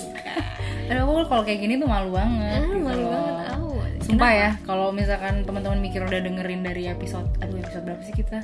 Aduh 0.87 1.03
aku 1.05 1.27
kalau 1.27 1.43
kayak 1.43 1.59
gini 1.59 1.75
tuh 1.75 1.85
malu 1.85 2.11
banget 2.11 2.55
Ah, 2.57 2.65
gitu 2.65 2.79
malu 2.79 3.01
loh. 3.01 3.11
banget, 3.11 3.47
au. 3.51 3.69
sumpah 4.01 4.31
ya 4.31 4.51
kalau 4.63 4.89
misalkan 4.91 5.43
teman-teman 5.43 5.81
mikir 5.81 6.01
udah 6.01 6.21
dengerin 6.21 6.61
dari 6.61 6.87
episode 6.87 7.25
aduh 7.39 7.57
episode 7.57 7.83
berapa 7.83 8.03
sih 8.03 8.15
kita 8.15 8.39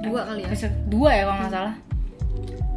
Dua 0.00 0.20
kali 0.24 0.44
ya. 0.44 0.46
episode 0.46 0.74
dua 0.86 1.10
ya 1.10 1.22
kalau 1.24 1.38
nggak 1.38 1.52
salah 1.52 1.74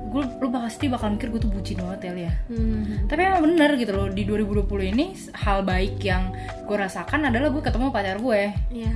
gue 0.08 0.24
lu 0.38 0.48
pasti 0.50 0.86
bakal 0.88 1.08
mikir 1.12 1.28
gue 1.30 1.40
tuh 1.40 1.48
bucin 1.48 1.78
banget 1.78 2.00
ya 2.02 2.12
Lia. 2.14 2.34
Hmm. 2.48 2.84
tapi 3.06 3.22
emang 3.22 3.44
bener 3.46 3.76
gitu 3.76 3.92
loh 3.92 4.08
di 4.08 4.24
2020 4.24 4.66
ini 4.90 5.06
hal 5.38 5.62
baik 5.62 6.00
yang 6.02 6.32
gue 6.62 6.78
rasakan 6.78 7.22
adalah 7.26 7.48
gue 7.50 7.62
ketemu 7.62 7.86
pacar 7.90 8.18
gue 8.18 8.42
Ya. 8.72 8.96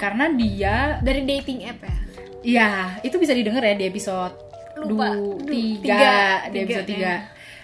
Karena 0.00 0.24
dia 0.30 0.76
Dari 0.98 1.22
dating 1.22 1.60
app 1.62 1.78
ya. 1.78 1.94
ya 2.40 2.70
itu 3.02 3.16
bisa 3.16 3.30
didengar 3.30 3.60
ya 3.60 3.76
di 3.76 3.84
episode 3.84 4.32
Lupa. 4.80 5.12
du- 5.12 5.44
tiga, 5.44 5.84
tiga. 5.84 6.16
di 6.48 6.56
Tiga, 6.56 6.64
episode 6.64 6.86
ya. 6.86 6.88
tiga 6.88 7.14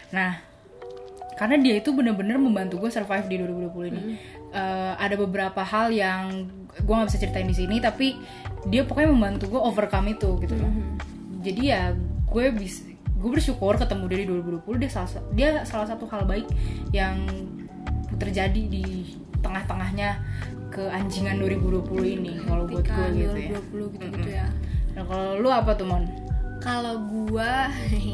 nah 0.08 0.32
karena 1.34 1.56
dia 1.58 1.74
itu 1.76 1.90
bener-bener 1.90 2.36
membantu 2.36 2.78
gue 2.78 2.90
survive 2.90 3.26
di 3.26 3.36
2020 3.38 3.90
ini 3.90 4.04
Eh, 4.48 4.94
ada 4.96 5.12
beberapa 5.14 5.60
hal 5.60 5.90
yang 5.90 6.48
gue 6.72 6.88
nggak 6.88 7.08
bisa 7.08 7.18
ceritain 7.18 7.44
di 7.44 7.52
sini 7.52 7.76
tapi 7.76 8.16
dia 8.64 8.84
pokoknya 8.84 9.10
membantu 9.10 9.50
gue 9.50 9.60
overcome 9.60 10.08
itu 10.10 10.32
gitu 10.38 10.54
loh 10.54 10.72
jadi 11.38 11.62
ya 11.66 11.82
gue 12.24 12.46
bisa 12.50 12.88
gue 13.12 13.30
bersyukur 13.30 13.76
ketemu 13.76 14.04
dia 14.06 14.18
di 14.18 14.26
2020 14.30 14.80
dia 14.80 14.88
salah 14.88 15.10
sa- 15.10 15.26
dia 15.30 15.48
salah 15.62 15.84
satu 15.86 16.04
hal 16.06 16.24
baik 16.24 16.48
yang 16.90 17.20
terjadi 18.16 18.62
di 18.66 18.84
tengah-tengahnya 19.46 20.18
keanjingan 20.68 21.38
2020 21.38 21.86
ini 22.18 22.32
kalau 22.42 22.66
buat 22.66 22.82
gue 22.82 23.06
gitu 23.14 23.38
ya 23.38 23.50
2020 23.54 23.94
gitu-gitu 23.94 24.28
ya. 24.28 24.46
nah 24.92 25.02
kalau 25.06 25.38
lu 25.38 25.48
apa 25.48 25.70
tuh 25.72 25.86
mon 25.86 26.04
Kalau 26.56 26.98
gua 27.06 27.70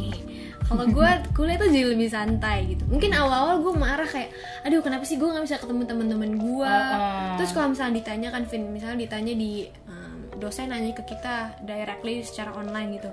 kalau 0.68 0.85
gua 0.88 1.25
kuliah 1.33 1.57
tuh 1.57 1.68
jadi 1.68 1.88
lebih 1.88 2.09
santai 2.09 2.75
gitu. 2.75 2.85
Mungkin 2.85 3.12
awal-awal 3.12 3.61
gua 3.61 3.75
marah 3.77 4.05
kayak 4.05 4.29
aduh 4.61 4.83
kenapa 4.83 5.05
sih 5.05 5.16
gua 5.16 5.33
nggak 5.33 5.45
bisa 5.47 5.57
ketemu 5.57 5.83
teman-teman 5.87 6.31
gua. 6.37 6.68
Uh-uh. 6.68 7.29
Terus 7.40 7.51
kalau 7.55 7.73
misalnya 7.73 8.03
ditanya 8.03 8.29
kan 8.29 8.42
Vin, 8.45 8.68
misalnya 8.68 8.99
ditanya 8.99 9.33
di 9.33 9.71
um, 9.87 10.37
dosen 10.37 10.68
nanya 10.68 10.92
ke 10.92 11.07
kita 11.07 11.55
directly 11.64 12.21
secara 12.21 12.53
online 12.53 12.99
gitu. 12.99 13.09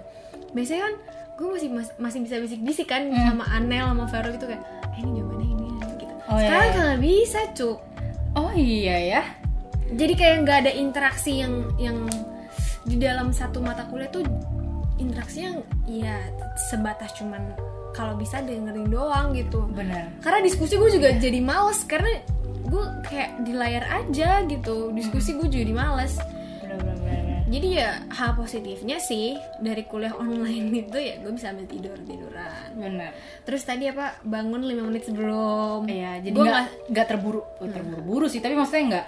Biasanya 0.52 0.82
kan 0.88 0.94
gue 1.40 1.48
masih 1.48 1.70
mas- 1.72 1.96
masih 1.96 2.20
bisa 2.20 2.36
bisik-bisik 2.36 2.88
kan 2.90 3.08
sama 3.16 3.48
Anel 3.48 3.96
sama 3.96 4.06
Vero 4.12 4.30
gitu 4.36 4.44
kayak 4.44 4.60
eh, 4.92 5.00
ini 5.00 5.12
jawabannya 5.16 5.48
ini 5.48 5.66
ini," 5.72 5.88
gitu. 6.04 6.14
Oh, 6.28 6.36
iya, 6.36 6.42
Sekarang 6.52 6.68
iya. 6.68 6.80
nggak 6.84 7.00
bisa 7.00 7.40
cuk. 7.56 7.80
Oh 8.40 8.52
iya 8.56 9.20
ya 9.20 9.24
Jadi 9.90 10.14
kayak 10.14 10.36
nggak 10.46 10.58
ada 10.66 10.72
interaksi 10.72 11.42
yang 11.42 11.66
yang 11.82 12.06
di 12.86 12.96
dalam 13.02 13.34
satu 13.34 13.60
mata 13.60 13.90
kuliah 13.90 14.08
tuh 14.14 14.22
interaksinya 15.02 15.60
ya 15.90 16.16
sebatas 16.70 17.12
cuman 17.18 17.42
kalau 17.98 18.14
bisa 18.16 18.40
dengerin 18.46 18.88
doang 18.88 19.34
gitu. 19.34 19.66
benar 19.74 20.14
Karena 20.22 20.46
diskusi 20.46 20.78
gue 20.78 20.90
juga 20.94 21.10
jadi 21.18 21.40
males 21.42 21.82
karena 21.90 22.22
gue 22.70 22.86
kayak 23.10 23.42
di 23.44 23.54
layar 23.58 23.86
aja 23.90 24.46
gitu. 24.46 24.94
Diskusi 24.94 25.34
gue 25.36 25.50
jadi 25.50 25.74
males. 25.74 26.22
Jadi 27.50 27.68
ya 27.74 27.98
hal 28.08 28.32
positifnya 28.34 28.98
sih 28.98 29.34
dari 29.58 29.82
kuliah 29.84 30.14
online 30.14 30.70
itu 30.80 30.96
ya 30.96 31.18
gue 31.18 31.34
bisa 31.34 31.50
ambil 31.50 31.66
tidur 31.66 31.98
tiduran. 32.00 32.70
benar 32.74 33.10
Terus 33.42 33.66
tadi 33.66 33.90
apa 33.90 34.22
bangun 34.22 34.62
5 34.62 34.86
menit 34.86 35.04
sebelum. 35.04 35.84
iya 35.86 36.22
jadi 36.22 36.32
Gua 36.32 36.62
nggak 36.86 37.08
terburu 37.08 37.42
oh, 37.42 37.66
terburu-buru 37.66 38.26
sih 38.26 38.38
tapi 38.38 38.54
maksudnya 38.54 38.86
nggak 38.88 39.08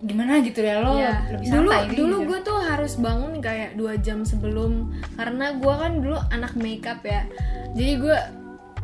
gimana 0.00 0.40
gitu 0.40 0.62
ya 0.62 0.80
lo 0.80 0.96
Iya. 0.96 1.12
lebih 1.28 1.44
dulu 1.44 1.68
santai 1.68 1.84
sih 1.84 1.92
dulu 1.92 2.16
gitu. 2.16 2.28
gue 2.30 2.38
tuh 2.40 2.58
harus 2.62 2.92
bangun 2.96 3.32
kayak 3.38 3.70
dua 3.76 3.92
jam 3.98 4.24
sebelum 4.24 4.72
karena 5.12 5.46
gue 5.52 5.74
kan 5.76 5.92
dulu 6.00 6.16
anak 6.30 6.56
makeup 6.56 7.04
ya 7.04 7.28
jadi 7.74 7.92
gue 8.00 8.18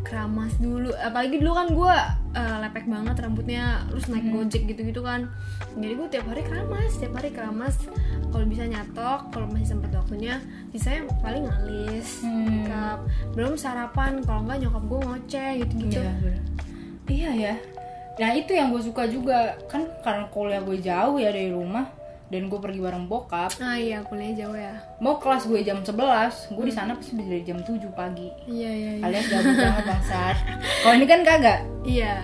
keramas 0.05 0.53
dulu 0.61 0.93
apalagi 0.93 1.41
dulu 1.41 1.53
kan 1.53 1.69
gue 1.73 1.97
eh, 2.37 2.56
lepek 2.67 2.85
banget 2.85 3.17
rambutnya 3.17 3.65
terus 3.87 4.07
naik 4.07 4.25
Hmm. 4.25 4.35
gojek 4.37 4.63
gitu 4.67 4.83
gitu 4.83 5.01
kan. 5.01 5.31
Jadi 5.75 5.93
gue 5.95 6.09
tiap 6.09 6.27
hari 6.27 6.43
keramas 6.43 6.93
tiap 6.95 7.13
hari 7.13 7.31
keramas. 7.31 7.77
Kalau 8.27 8.45
bisa 8.45 8.65
nyatok 8.65 9.31
kalau 9.31 9.47
masih 9.47 9.69
sempet 9.69 9.91
waktunya 9.91 10.37
sisanya 10.71 11.07
paling 11.19 11.45
ngalis 11.45 12.21
Hmm. 12.21 12.45
makeup 12.63 12.99
belum 13.33 13.55
sarapan 13.55 14.21
kalau 14.21 14.45
nggak 14.45 14.59
nyokap 14.61 14.83
gue 14.85 15.01
ngoceh 15.01 15.51
gitu 15.59 15.73
gitu 15.81 15.99
Iya, 15.99 16.13
bener. 16.17 16.41
iya 17.07 17.31
ya. 17.33 17.55
Nah 18.17 18.31
itu 18.33 18.51
yang 18.51 18.69
gue 18.69 18.83
suka 18.83 19.05
juga. 19.07 19.55
Kan 19.67 19.85
karena 20.01 20.25
kuliah 20.27 20.61
gue 20.61 20.79
jauh 20.79 21.17
ya 21.17 21.29
dari 21.29 21.49
rumah 21.49 21.85
dan 22.27 22.49
gue 22.49 22.57
pergi 22.57 22.81
bareng 22.81 23.07
bokap. 23.07 23.55
Ah 23.57 23.77
iya 23.77 24.01
kuliah 24.03 24.33
jauh 24.35 24.53
ya. 24.53 24.73
Mau 24.99 25.17
kelas 25.17 25.45
gue 25.45 25.61
jam 25.61 25.79
11 25.79 25.95
gue 26.51 26.65
di 26.65 26.73
sana 26.73 26.93
pasti 26.93 27.15
dari 27.15 27.41
jam 27.41 27.57
7 27.59 27.77
pagi. 27.91 28.27
Iya 28.45 28.71
iya 28.71 28.91
iya. 28.95 29.05
Alias 29.05 29.27
gabut 29.27 29.55
banget 29.55 29.85
bangsat. 29.87 30.37
Kalau 30.83 30.95
ini 30.95 31.07
kan 31.07 31.21
kagak? 31.23 31.61
Iya. 31.83 32.15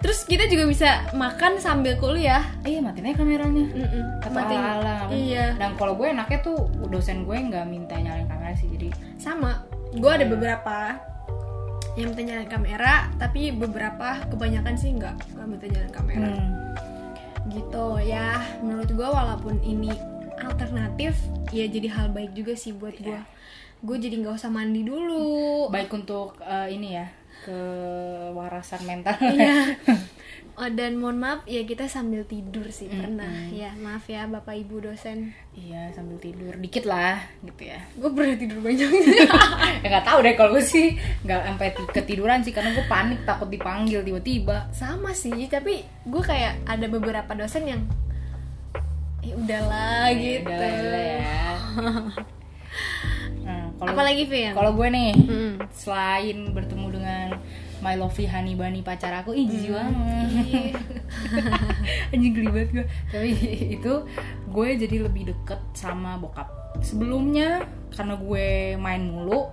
Terus 0.00 0.24
kita 0.24 0.44
juga 0.46 0.64
bisa 0.64 0.88
makan 1.12 1.56
sambil 1.56 1.94
kuliah. 1.94 2.40
iya 2.62 2.80
matiin 2.80 3.04
aja 3.06 3.16
kameranya 3.16 3.64
Mm-mm. 3.68 4.04
atau 4.20 4.32
Matiin- 4.32 4.64
ala-ala 4.64 4.92
apa. 5.02 5.12
Iya. 5.12 5.46
dan 5.54 5.76
kalau 5.76 5.92
gue 5.94 6.08
enaknya 6.08 6.40
tuh 6.40 6.56
dosen 6.86 7.22
gue 7.22 7.36
nggak 7.36 7.64
minta 7.64 7.94
nyalain 7.94 8.24
kamera 8.24 8.52
sih 8.54 8.68
jadi 8.70 8.88
Sama. 9.16 9.60
Gue 9.92 10.08
ada 10.08 10.24
beberapa 10.24 10.96
yang 11.92 12.10
minta 12.10 12.22
nyalain 12.22 12.48
kamera, 12.48 12.94
tapi 13.16 13.50
beberapa 13.50 14.08
kebanyakan 14.26 14.74
sih 14.74 14.94
nggak 14.94 15.14
nggak 15.34 15.46
minta 15.46 15.66
nyalain 15.66 15.92
kamera. 15.92 16.28
hmm, 16.28 16.50
Gitu 17.50 17.84
ya. 18.02 18.28
Menurut 18.58 18.88
gue 18.88 19.04
walaupun 19.04 19.60
ini 19.60 19.92
alternatif, 20.40 21.12
ya 21.50 21.66
jadi 21.66 21.90
hal 21.90 22.08
baik 22.08 22.32
juga 22.32 22.54
sih 22.54 22.72
buat 22.72 22.96
gue. 22.96 23.20
Gue 23.80 23.96
jadi 23.96 24.16
nggak 24.16 24.32
usah 24.34 24.48
mandi 24.48 24.80
dulu. 24.80 25.68
baik 25.68 25.90
untuk 25.90 26.40
eh, 26.40 26.68
ini 26.70 26.94
ya 26.94 27.06
kewarasan 27.42 28.82
mental. 28.84 29.16
Iya. 29.20 29.54
Oh, 30.60 30.68
dan 30.68 31.00
mohon 31.00 31.16
maaf 31.16 31.48
ya 31.48 31.64
kita 31.64 31.88
sambil 31.88 32.20
tidur 32.28 32.68
sih 32.68 32.84
pernah. 32.84 33.48
Ya 33.48 33.72
maaf 33.80 34.04
ya 34.04 34.28
bapak 34.28 34.60
ibu 34.60 34.76
dosen. 34.76 35.32
Iya 35.56 35.88
sambil 35.96 36.20
tidur. 36.20 36.52
Dikit 36.52 36.84
lah 36.84 37.16
gitu 37.40 37.72
ya. 37.72 37.80
Gue 37.96 38.12
pernah 38.12 38.36
tidur 38.36 38.60
banyak. 38.60 38.88
Ya 39.80 39.86
nggak 39.88 40.04
tahu 40.04 40.20
deh 40.20 40.36
kalau 40.36 40.52
gue 40.52 40.60
sih 40.60 41.00
nggak 41.24 41.40
sampai 41.48 41.68
ti- 41.72 41.92
ketiduran 41.96 42.44
sih 42.44 42.52
karena 42.52 42.76
gue 42.76 42.84
panik 42.84 43.24
takut 43.24 43.48
dipanggil 43.48 44.04
tiba-tiba. 44.04 44.68
Sama 44.76 45.16
sih 45.16 45.48
tapi 45.48 45.80
gue 46.04 46.22
kayak 46.22 46.68
ada 46.68 46.86
beberapa 46.92 47.32
dosen 47.32 47.64
yang 47.64 47.80
ya 49.24 49.32
udahlah 49.40 50.12
gitu 50.12 50.44
Udah 50.44 50.60
lah, 50.60 50.76
udah 50.84 51.04
ya 51.08 52.39
kalau 53.80 53.90
apalagi 53.90 54.24
Vin? 54.24 54.52
kalau 54.52 54.70
gue 54.72 54.86
nih 54.86 55.10
Hmm. 55.16 55.52
selain 55.72 56.38
bertemu 56.50 56.86
dengan 56.92 57.26
my 57.80 57.96
lovely 57.96 58.24
honey 58.24 58.52
bunny 58.52 58.80
pacar 58.80 59.10
aku 59.16 59.32
ih 59.32 59.48
jijik 59.48 59.72
Hmm. 59.72 59.88
banget. 59.88 60.76
Anjing 62.12 62.32
geli 62.32 62.50
banget 62.50 62.70
gue 62.70 62.84
tapi 63.08 63.30
itu 63.72 63.92
gue 64.46 64.68
jadi 64.76 64.96
lebih 65.00 65.22
deket 65.26 65.60
sama 65.72 66.14
bokap. 66.14 66.48
Sebelumnya 66.78 67.64
karena 67.90 68.14
gue 68.14 68.46
main 68.76 69.02
mulu 69.02 69.48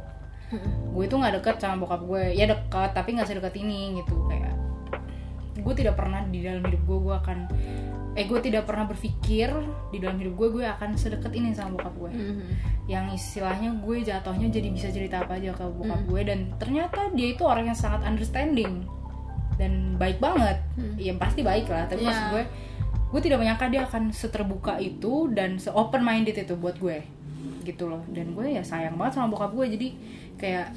gue 0.92 1.04
itu 1.04 1.12
nggak 1.14 1.40
deket 1.40 1.56
sama 1.58 1.82
bokap 1.82 2.04
gue. 2.04 2.24
Ya 2.34 2.46
deket 2.46 2.92
tapi 2.92 3.16
nggak 3.16 3.28
sedekat 3.28 3.56
ini 3.56 3.98
gitu. 3.98 4.16
Kayak 4.28 4.54
gue 5.58 5.74
tidak 5.74 5.96
pernah 5.96 6.22
di 6.24 6.40
dalam 6.40 6.62
hidup 6.62 6.84
gue 6.84 6.98
gue 7.02 7.16
akan 7.18 7.38
eh 8.18 8.26
gue 8.26 8.40
tidak 8.40 8.66
pernah 8.66 8.84
berpikir 8.84 9.54
di 9.88 9.98
dalam 9.98 10.18
hidup 10.18 10.34
gue 10.36 10.48
gue 10.52 10.66
akan 10.66 10.94
sedekat 10.94 11.30
ini 11.32 11.54
sama 11.54 11.78
bokap 11.78 11.94
gue 11.96 12.12
Mhm. 12.12 12.46
yang 12.88 13.06
istilahnya 13.10 13.78
gue 13.78 13.98
jatuhnya 14.02 14.48
jadi 14.50 14.68
bisa 14.68 14.90
cerita 14.90 15.22
apa 15.22 15.38
aja 15.38 15.52
ke 15.52 15.62
bokap 15.64 16.00
Hmm. 16.00 16.08
gue 16.08 16.22
dan 16.24 16.40
ternyata 16.56 17.12
dia 17.12 17.28
itu 17.30 17.44
orang 17.44 17.68
yang 17.68 17.78
sangat 17.78 18.02
understanding 18.04 18.90
dan 19.56 19.72
baik 19.96 20.18
banget 20.18 20.58
ya 20.98 21.14
pasti 21.16 21.42
baik 21.42 21.66
lah 21.66 21.86
tapi. 21.86 22.02
Ya. 22.02 22.08
maksud 22.08 22.26
gue 22.32 22.44
gue 23.08 23.22
tidak 23.22 23.38
menyangka 23.38 23.66
dia 23.68 23.82
akan 23.84 24.10
seterbuka 24.12 24.78
itu 24.78 25.14
dan 25.32 25.56
se 25.56 25.70
open 25.70 26.02
minded 26.02 26.36
itu 26.36 26.54
buat 26.54 26.76
gue 26.76 27.06
gitu 27.64 27.86
loh 27.86 28.02
dan 28.08 28.32
gue 28.32 28.50
ya 28.50 28.62
sayang 28.62 28.96
banget 28.96 29.14
sama 29.16 29.30
bokap 29.30 29.54
gue 29.54 29.66
jadi 29.70 29.88
kayak 30.36 30.68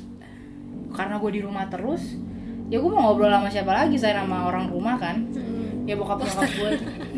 karena 0.90 1.16
gue 1.16 1.30
di 1.30 1.40
rumah 1.40 1.66
terus 1.66 2.18
ya 2.66 2.76
gue 2.76 2.86
mau 2.88 3.08
ngobrol 3.08 3.28
sama 3.28 3.48
siapa 3.48 3.72
lagi 3.74 3.96
saya 3.96 4.20
sama 4.20 4.44
orang 4.44 4.68
rumah 4.68 4.94
kan 4.94 5.24
Hmm. 5.26 5.86
ya 5.86 5.94
bokap 5.94 6.18
nyokap 6.20 6.50
gue 6.50 6.70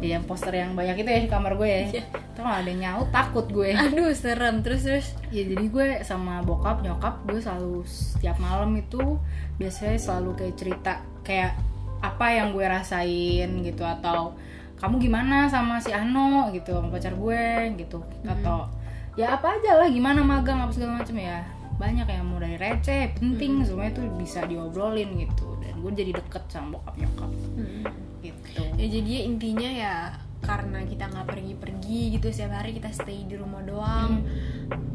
ya 0.00 0.18
poster 0.22 0.54
yang 0.54 0.72
banyak 0.78 1.02
itu 1.02 1.10
ya 1.10 1.20
di 1.20 1.30
kamar 1.30 1.58
gue 1.58 1.68
ya. 1.68 1.80
Iya. 1.90 2.02
Tuh 2.34 2.42
kalau 2.46 2.58
ada 2.62 2.72
nyaut 2.72 3.08
takut 3.10 3.46
gue. 3.50 3.74
Aduh 3.74 4.14
serem. 4.14 4.62
Terus 4.62 4.82
terus? 4.86 5.06
Ya 5.34 5.42
jadi 5.44 5.66
gue 5.66 5.86
sama 6.06 6.40
bokap 6.42 6.80
nyokap 6.82 7.22
gue 7.26 7.42
selalu 7.42 7.82
setiap 7.84 8.38
malam 8.38 8.74
itu 8.78 9.18
biasanya 9.58 9.98
selalu 9.98 10.30
kayak 10.38 10.54
cerita 10.54 10.92
kayak 11.26 11.58
apa 11.98 12.26
yang 12.30 12.54
gue 12.54 12.62
rasain 12.62 13.50
gitu 13.66 13.82
atau 13.82 14.38
kamu 14.78 15.10
gimana 15.10 15.50
sama 15.50 15.82
si 15.82 15.90
Ano 15.90 16.54
gitu 16.54 16.78
sama 16.78 16.94
pacar 16.94 17.18
gue 17.18 17.74
gitu. 17.74 17.98
Atau 18.22 18.70
ya 19.18 19.34
apa 19.34 19.58
aja 19.58 19.82
lah 19.82 19.90
gimana 19.90 20.22
magang 20.22 20.62
apa 20.62 20.70
segala 20.70 21.02
macam 21.02 21.18
ya 21.18 21.42
banyak 21.78 22.06
yang 22.10 22.26
mau 22.26 22.42
dari 22.42 22.58
receh 22.58 23.14
penting 23.16 23.62
semuanya 23.62 24.02
tuh 24.02 24.04
bisa 24.18 24.42
diobrolin 24.44 25.14
gitu. 25.16 25.54
Dan 25.62 25.78
gue 25.78 25.92
jadi 25.94 26.12
deket 26.18 26.44
sama 26.50 26.78
bokap 26.78 26.94
nyokap. 26.98 27.30
Hmm. 27.54 27.86
gitu. 28.18 28.62
Ya 28.74 28.86
jadi 28.90 29.14
intinya 29.30 29.70
ya 29.70 29.94
karena 30.38 30.82
kita 30.86 31.06
nggak 31.10 31.26
pergi-pergi 31.34 32.00
gitu 32.14 32.26
setiap 32.30 32.62
hari 32.62 32.70
kita 32.74 32.90
stay 32.94 33.26
di 33.26 33.34
rumah 33.34 33.58
doang 33.66 34.22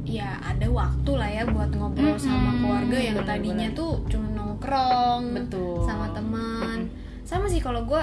ya 0.08 0.40
ada 0.40 0.68
waktu 0.72 1.12
lah 1.20 1.28
ya 1.28 1.44
buat 1.48 1.72
ngobrol 1.76 2.16
sama 2.16 2.52
Mm-mm, 2.52 2.60
keluarga 2.64 2.98
yang 3.00 3.18
bener-bener. 3.20 3.40
tadinya 3.44 3.68
tuh 3.76 3.92
cuma 4.08 4.28
nongkrong 4.32 5.24
Betul. 5.36 5.84
sama 5.84 6.08
teman. 6.16 6.80
Sama 7.24 7.46
sih 7.48 7.64
kalau 7.64 7.88
gue 7.88 8.02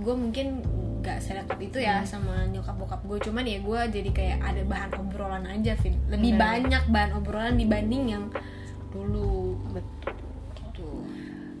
gue 0.00 0.14
mungkin 0.16 0.60
gak 1.08 1.24
sedekat 1.24 1.58
itu 1.58 1.78
ya 1.80 2.04
sama 2.04 2.44
nyokap 2.46 2.76
bokap 2.76 3.00
gue. 3.02 3.18
Cuman 3.24 3.42
ya 3.42 3.58
gue 3.58 3.80
jadi 3.90 4.10
kayak 4.12 4.38
ada 4.38 4.62
bahan 4.62 4.90
obrolan 4.94 5.44
aja 5.44 5.72
Vin. 5.80 5.96
Lebih 6.06 6.32
Bener. 6.32 6.40
banyak 6.40 6.82
bahan 6.86 7.10
obrolan 7.16 7.56
dibanding 7.56 8.04
yang 8.08 8.24
dulu. 8.88 9.56
Betul. 9.70 10.12
Gitu 10.54 10.88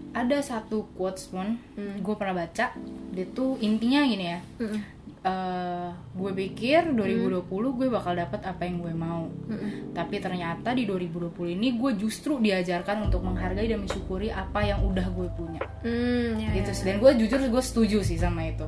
ada 0.08 0.40
satu 0.40 0.88
quotes 0.92 1.28
pun 1.28 1.60
Hmm. 1.74 2.00
gue 2.00 2.14
pernah 2.14 2.34
baca. 2.36 2.74
Dia 3.12 3.26
tuh 3.28 3.56
intinya 3.58 4.02
gini 4.02 4.26
ya. 4.26 4.40
Mm-mm. 4.58 4.80
eh 5.18 5.90
gue 6.14 6.30
pikir 6.32 6.94
2020 6.94 7.42
gue 7.50 7.88
bakal 7.90 8.14
dapat 8.14 8.40
apa 8.40 8.62
yang 8.62 8.78
gue 8.78 8.94
mau. 8.94 9.26
Mm-mm. 9.26 9.90
tapi 9.90 10.18
ternyata 10.18 10.70
di 10.72 10.86
2020 10.86 11.54
ini 11.54 11.74
gue 11.74 11.90
justru 11.94 12.38
diajarkan 12.38 13.10
untuk 13.10 13.22
menghargai 13.22 13.66
dan 13.66 13.82
mensyukuri 13.82 14.30
apa 14.30 14.62
yang 14.62 14.78
udah 14.80 15.06
gue 15.06 15.28
punya. 15.34 15.58
Hmm, 15.82 16.38
ya, 16.38 16.50
gitu 16.54 16.70
ya. 16.70 16.74
sih. 16.74 16.84
dan 16.86 16.96
gue 16.98 17.10
jujur 17.18 17.38
gue 17.40 17.62
setuju 17.62 17.98
sih 18.00 18.14
sama 18.14 18.46
itu 18.46 18.66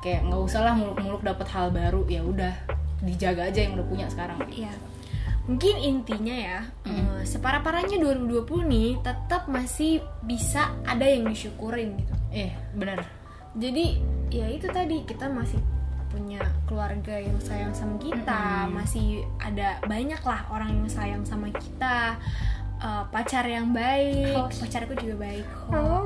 kayak 0.00 0.26
nggak 0.26 0.42
usah 0.42 0.60
lah 0.64 0.74
muluk-muluk 0.76 1.20
dapat 1.20 1.46
hal 1.52 1.68
baru 1.70 2.04
ya 2.08 2.24
udah 2.24 2.54
dijaga 3.00 3.48
aja 3.48 3.64
yang 3.64 3.76
udah 3.80 3.86
punya 3.88 4.06
sekarang 4.08 4.40
Iya. 4.48 4.72
Mungkin 5.48 5.82
intinya 5.82 6.36
ya, 6.36 6.58
eh, 6.86 7.20
separah-parahnya 7.26 7.96
2020 7.98 8.62
nih 8.70 9.00
tetap 9.02 9.50
masih 9.50 9.98
bisa 10.22 10.70
ada 10.84 11.02
yang 11.02 11.26
disyukurin 11.26 11.96
gitu. 11.98 12.14
eh 12.30 12.54
bener 12.76 13.02
Jadi 13.58 13.98
ya 14.30 14.46
itu 14.46 14.70
tadi 14.70 15.02
kita 15.02 15.26
masih 15.26 15.58
punya 16.06 16.38
keluarga 16.70 17.18
yang 17.18 17.34
sayang 17.42 17.74
sama 17.74 17.98
kita, 17.98 18.66
masih 18.70 19.26
ada 19.42 19.78
banyak 19.86 20.22
lah 20.22 20.46
orang 20.50 20.70
yang 20.82 20.90
sayang 20.90 21.22
sama 21.26 21.50
kita, 21.50 22.14
eh, 22.80 23.04
pacar 23.12 23.44
yang 23.44 23.70
baik, 23.76 24.34
Oh. 24.36 24.48
pacarku 24.48 24.96
juga 24.96 25.28
baik 25.28 25.46
kok. 25.68 26.02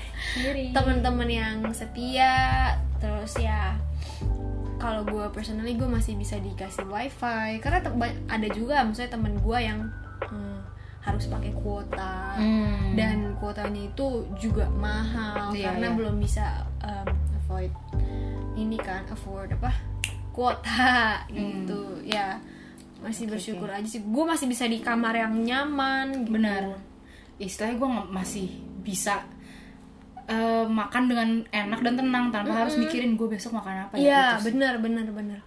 teman-teman 0.76 1.28
yang 1.28 1.56
setia. 1.72 2.76
Terus 3.00 3.36
ya 3.40 3.76
kalau 4.76 5.00
gue 5.08 5.24
personally 5.32 5.80
gue 5.80 5.88
masih 5.88 6.14
bisa 6.16 6.36
dikasih 6.36 6.84
wifi. 6.84 7.58
Karena 7.64 7.80
ada 8.28 8.48
juga 8.52 8.84
misalnya 8.84 9.16
temen 9.16 9.34
gue 9.40 9.58
yang 9.58 9.80
eh, 10.28 10.60
harus 11.04 11.28
pakai 11.28 11.52
kuota. 11.52 12.34
Hmm. 12.34 12.98
dan 12.98 13.38
kuotanya 13.38 13.86
itu 13.90 14.26
juga 14.34 14.66
mahal. 14.74 15.54
Iya, 15.54 15.70
karena 15.70 15.86
iya. 15.90 15.96
belum 15.98 16.16
bisa 16.18 16.66
um, 16.82 17.08
avoid 17.44 17.70
ini 18.58 18.74
kan 18.78 19.06
afford 19.06 19.54
apa? 19.54 19.70
Kuota. 20.34 21.22
Gitu. 21.30 22.02
Ya 22.06 22.42
masih 23.04 23.28
bersyukur 23.28 23.68
aja 23.68 23.84
sih 23.84 24.00
gue 24.00 24.24
masih 24.24 24.46
bisa 24.48 24.64
di 24.64 24.80
kamar 24.80 25.12
yang 25.14 25.36
nyaman 25.36 26.24
gitu. 26.24 26.32
bener 26.32 26.80
istilahnya 27.36 27.76
gue 27.76 27.90
masih 28.10 28.46
bisa 28.80 29.20
eh, 30.24 30.64
makan 30.64 31.02
dengan 31.04 31.28
enak 31.52 31.80
dan 31.82 31.94
tenang 31.94 32.24
tanpa 32.32 32.64
harus 32.64 32.74
mikirin 32.74 33.14
gue 33.14 33.28
besok 33.28 33.52
makan 33.54 33.86
apa 33.86 33.94
ya 33.94 34.02
Iya 34.02 34.24
gitu 34.40 34.50
benar 34.50 34.74
benar 34.80 35.06
benar. 35.10 35.40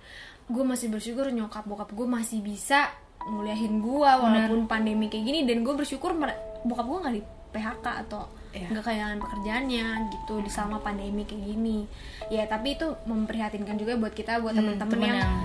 Gue 0.48 0.64
masih 0.64 0.88
bersyukur 0.88 1.28
nyokap 1.28 1.66
bokap 1.66 1.92
gue 1.92 2.08
masih 2.08 2.40
bisa 2.40 2.88
nguliahin 3.28 3.82
gue 3.82 4.00
walaupun 4.08 4.64
pandemi 4.66 5.10
kayak 5.10 5.26
gini 5.26 5.40
dan 5.44 5.66
gue 5.66 5.74
bersyukur 5.74 6.16
bokap 6.64 6.86
gue 6.86 6.98
nggak 7.04 7.16
di 7.16 7.24
PHK 7.52 7.86
atau 8.08 8.24
Iya. 8.48 8.74
nggak 8.74 8.86
kehilangan 8.86 9.20
pekerjaannya 9.20 9.86
gitu 10.10 10.36
di 10.40 10.50
selama 10.50 10.80
pandemi 10.80 11.28
kayak 11.28 11.44
gini. 11.46 11.84
Ya 12.32 12.48
tapi 12.48 12.74
itu 12.74 12.88
memprihatinkan 13.06 13.76
juga 13.76 14.00
buat 14.00 14.14
kita 14.14 14.40
buat 14.40 14.56
Hmm, 14.56 14.78
teman-teman 14.78 14.92
temen 14.94 15.08
yang, 15.10 15.20
yang 15.20 15.36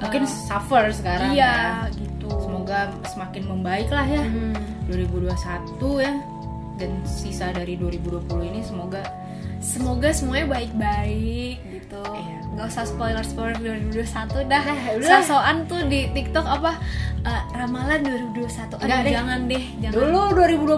mungkin 0.00 0.22
suffer 0.28 0.84
sekarang 0.92 1.32
iya 1.32 1.86
ya. 1.88 1.94
gitu. 1.96 2.28
semoga 2.42 2.92
semakin 3.08 3.42
membaik 3.48 3.88
lah 3.88 4.06
ya 4.06 4.24
Hmm. 4.24 4.54
2021 4.86 6.04
ya 6.04 6.12
dan 6.76 6.90
sisa 7.08 7.50
dari 7.56 7.74
2020 7.80 8.52
ini 8.52 8.60
semoga 8.62 9.02
Semoga 9.56 10.12
semuanya 10.12 10.52
baik-baik 10.52 11.56
gitu. 11.72 12.02
Iya. 12.04 12.38
Gak 12.56 12.66
usah 12.70 12.84
spoiler-spoiler 12.86 13.56
2021 13.88 14.46
dah. 14.52 14.62
udah. 14.62 15.08
Sosokan 15.08 15.64
tuh 15.64 15.80
di 15.88 16.12
TikTok 16.12 16.46
apa 16.46 16.76
eh, 17.24 17.42
ramalan 17.56 18.04
2021. 18.36 18.78
Aduh, 18.78 19.00
deh. 19.02 19.12
jangan 19.12 19.38
deh, 19.48 19.64
jangan. 19.80 19.94
dulu 19.96 20.20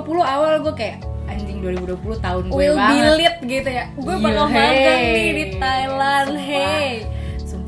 2020 0.07 0.23
awal 0.25 0.53
gue 0.63 0.75
kayak 0.79 1.03
anjing 1.29 1.61
2020 1.61 2.25
tahun 2.25 2.43
gue 2.49 2.57
will 2.57 2.79
banget 2.79 3.15
lit 3.19 3.37
gitu 3.45 3.69
ya. 3.69 3.85
Gue 3.99 4.15
bakal 4.17 4.47
magang 4.49 5.03
hey. 5.05 5.13
nih 5.13 5.29
di 5.35 5.45
Thailand, 5.61 6.31
hey. 6.39 6.91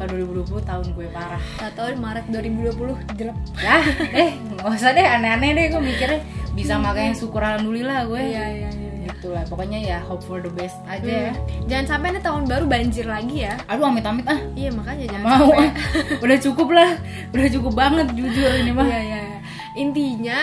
Sumpah 0.01 0.17
2020 0.17 0.65
tahun 0.65 0.87
gue 0.91 1.07
parah 1.13 1.43
Gak 1.61 1.73
tau 1.77 1.93
Maret 1.93 2.25
2020 2.33 3.21
jelek. 3.21 3.37
ya 3.61 3.77
eh 4.25 4.31
nggak 4.41 4.65
usah 4.67 4.91
deh 4.91 5.05
aneh-aneh 5.07 5.51
deh 5.53 5.67
gue 5.69 5.83
mikirnya 5.83 6.21
bisa 6.51 6.81
makanya 6.81 7.13
syukur 7.13 7.41
alhamdulillah 7.41 8.09
gue 8.09 8.17
Iya, 8.19 8.45
iya, 8.49 8.69
iya. 8.73 8.91
iya. 8.97 9.09
gitu 9.13 9.29
lah 9.29 9.45
pokoknya 9.45 9.77
ya 9.79 9.99
hope 10.01 10.25
for 10.25 10.41
the 10.41 10.49
best 10.51 10.81
aja 10.89 11.05
ya 11.05 11.33
Hmm. 11.37 11.69
Jangan 11.69 11.87
sampai 11.87 12.09
nih 12.11 12.23
tahun 12.25 12.43
baru 12.47 12.65
banjir 12.65 13.05
lagi 13.05 13.45
ya. 13.45 13.55
aduh 13.63 13.87
amit-amit 13.87 14.25
ah 14.25 14.41
Iya 14.53 14.71
makanya 14.73 15.05
jangan 15.07 15.23
mau 15.23 15.47
sampai. 15.53 15.61
ah. 15.61 15.73
udah 16.25 16.39
cukup 16.41 16.69
lah 16.73 16.91
udah 17.31 17.49
cukup 17.51 17.73
banget 17.75 18.07
jujur 18.11 18.51
ini 18.57 18.73
mah 18.73 18.87
Iya 18.89 19.01
iya. 19.05 19.21
Intinya 19.81 20.39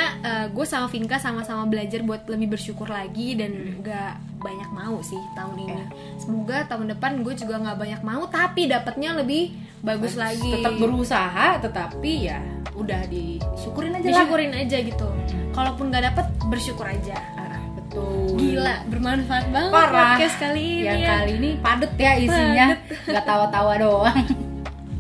gue 0.50 0.66
sama 0.66 0.90
Vinka 0.90 1.22
sama-sama 1.22 1.70
belajar 1.70 2.02
buat 2.02 2.26
lebih 2.26 2.58
bersyukur 2.58 2.90
lagi 2.90 3.38
dan 3.38 3.54
nggak 3.78 4.42
banyak 4.42 4.70
mau 4.74 4.98
sih 5.06 5.22
tahun 5.38 5.56
ini. 5.62 5.84
Semoga 6.18 6.66
tahun 6.66 6.98
depan 6.98 7.22
gue 7.22 7.38
juga 7.38 7.62
nggak 7.62 7.78
banyak 7.78 8.02
mau 8.02 8.26
tapi 8.26 8.66
dapatnya 8.66 9.14
lebih 9.22 9.54
bagus 9.86 10.18
lagi. 10.18 10.58
tetap 10.58 10.74
berusaha 10.82 11.62
tetapi 11.62 12.34
ya 12.34 12.42
udah 12.74 13.06
disyukurin 13.10 13.94
aja 13.94 14.06
lah 14.10 14.26
Disyukurin 14.26 14.54
aja 14.58 14.78
gitu. 14.82 15.08
Kalaupun 15.54 15.94
nggak 15.94 16.04
dapet 16.14 16.26
bersyukur 16.50 16.86
aja. 16.90 17.18
Ah, 17.38 17.62
betul 17.78 18.38
Gila 18.38 18.76
bermanfaat 18.90 19.46
banget 19.54 19.72
parah 19.74 20.18
podcast 20.18 20.38
kali 20.42 20.62
ini 20.62 20.86
yang 20.86 20.98
ya. 21.02 21.10
kali 21.22 21.32
ini 21.38 21.50
padet 21.62 21.94
ya 21.98 22.12
isinya 22.18 22.68
nggak 23.06 23.26
tawa-tawa 23.26 23.74
doang 23.78 24.26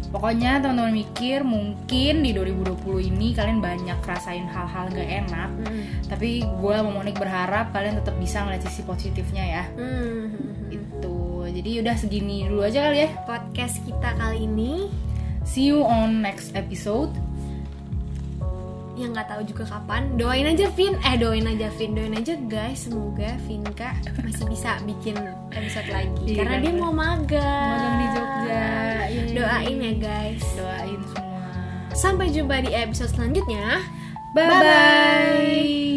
pokoknya 0.10 0.64
teman-teman 0.64 1.04
mikir 1.04 1.44
mungkin 1.44 2.24
di 2.24 2.32
2020 2.32 3.10
ini 3.12 3.36
kalian 3.36 3.60
banyak 3.60 4.00
rasain 4.04 4.48
hal-hal 4.48 4.88
gak 4.92 5.10
enak. 5.28 5.50
Hmm. 5.68 5.84
tapi 6.08 6.42
gue 6.44 6.74
sama 6.74 6.90
Monik 6.92 7.20
berharap 7.20 7.76
kalian 7.76 8.00
tetap 8.00 8.16
bisa 8.18 8.44
ngeliat 8.44 8.64
sisi 8.64 8.82
positifnya 8.88 9.44
ya. 9.44 9.64
Hmm. 9.76 10.32
itu. 10.72 11.18
Jadi 11.48 11.80
udah 11.80 11.96
segini 11.96 12.44
dulu 12.44 12.68
aja 12.68 12.92
kali 12.92 13.08
ya. 13.08 13.10
Podcast 13.24 13.80
kita 13.88 14.14
kali 14.20 14.46
ini. 14.46 14.92
See 15.48 15.72
you 15.72 15.80
on 15.88 16.20
next 16.20 16.52
episode 16.60 17.16
yang 18.98 19.14
nggak 19.14 19.30
tahu 19.30 19.42
juga 19.46 19.64
kapan 19.78 20.18
doain 20.18 20.50
aja 20.50 20.68
Vin. 20.74 20.98
Eh 21.06 21.16
doain 21.22 21.46
aja 21.46 21.70
Vin. 21.78 21.94
Doain 21.94 22.18
aja 22.18 22.34
guys. 22.50 22.90
Semoga 22.90 23.38
Vinka 23.46 23.94
masih 24.26 24.46
bisa 24.50 24.82
bikin 24.84 25.16
episode 25.54 25.90
lagi. 25.94 26.26
Iya, 26.26 26.38
karena 26.42 26.56
dia 26.60 26.74
mau 26.74 26.92
magang. 26.92 27.70
Magang 27.78 27.96
di 27.96 28.08
Jogja. 28.18 28.66
Iya. 29.08 29.24
doain 29.38 29.78
ya 29.78 29.94
guys. 30.02 30.44
Doain 30.58 31.02
semua. 31.14 31.46
Sampai 31.94 32.34
jumpa 32.34 32.66
di 32.66 32.74
episode 32.74 33.14
selanjutnya. 33.14 33.86
Bye 34.36 34.50
bye 34.50 35.97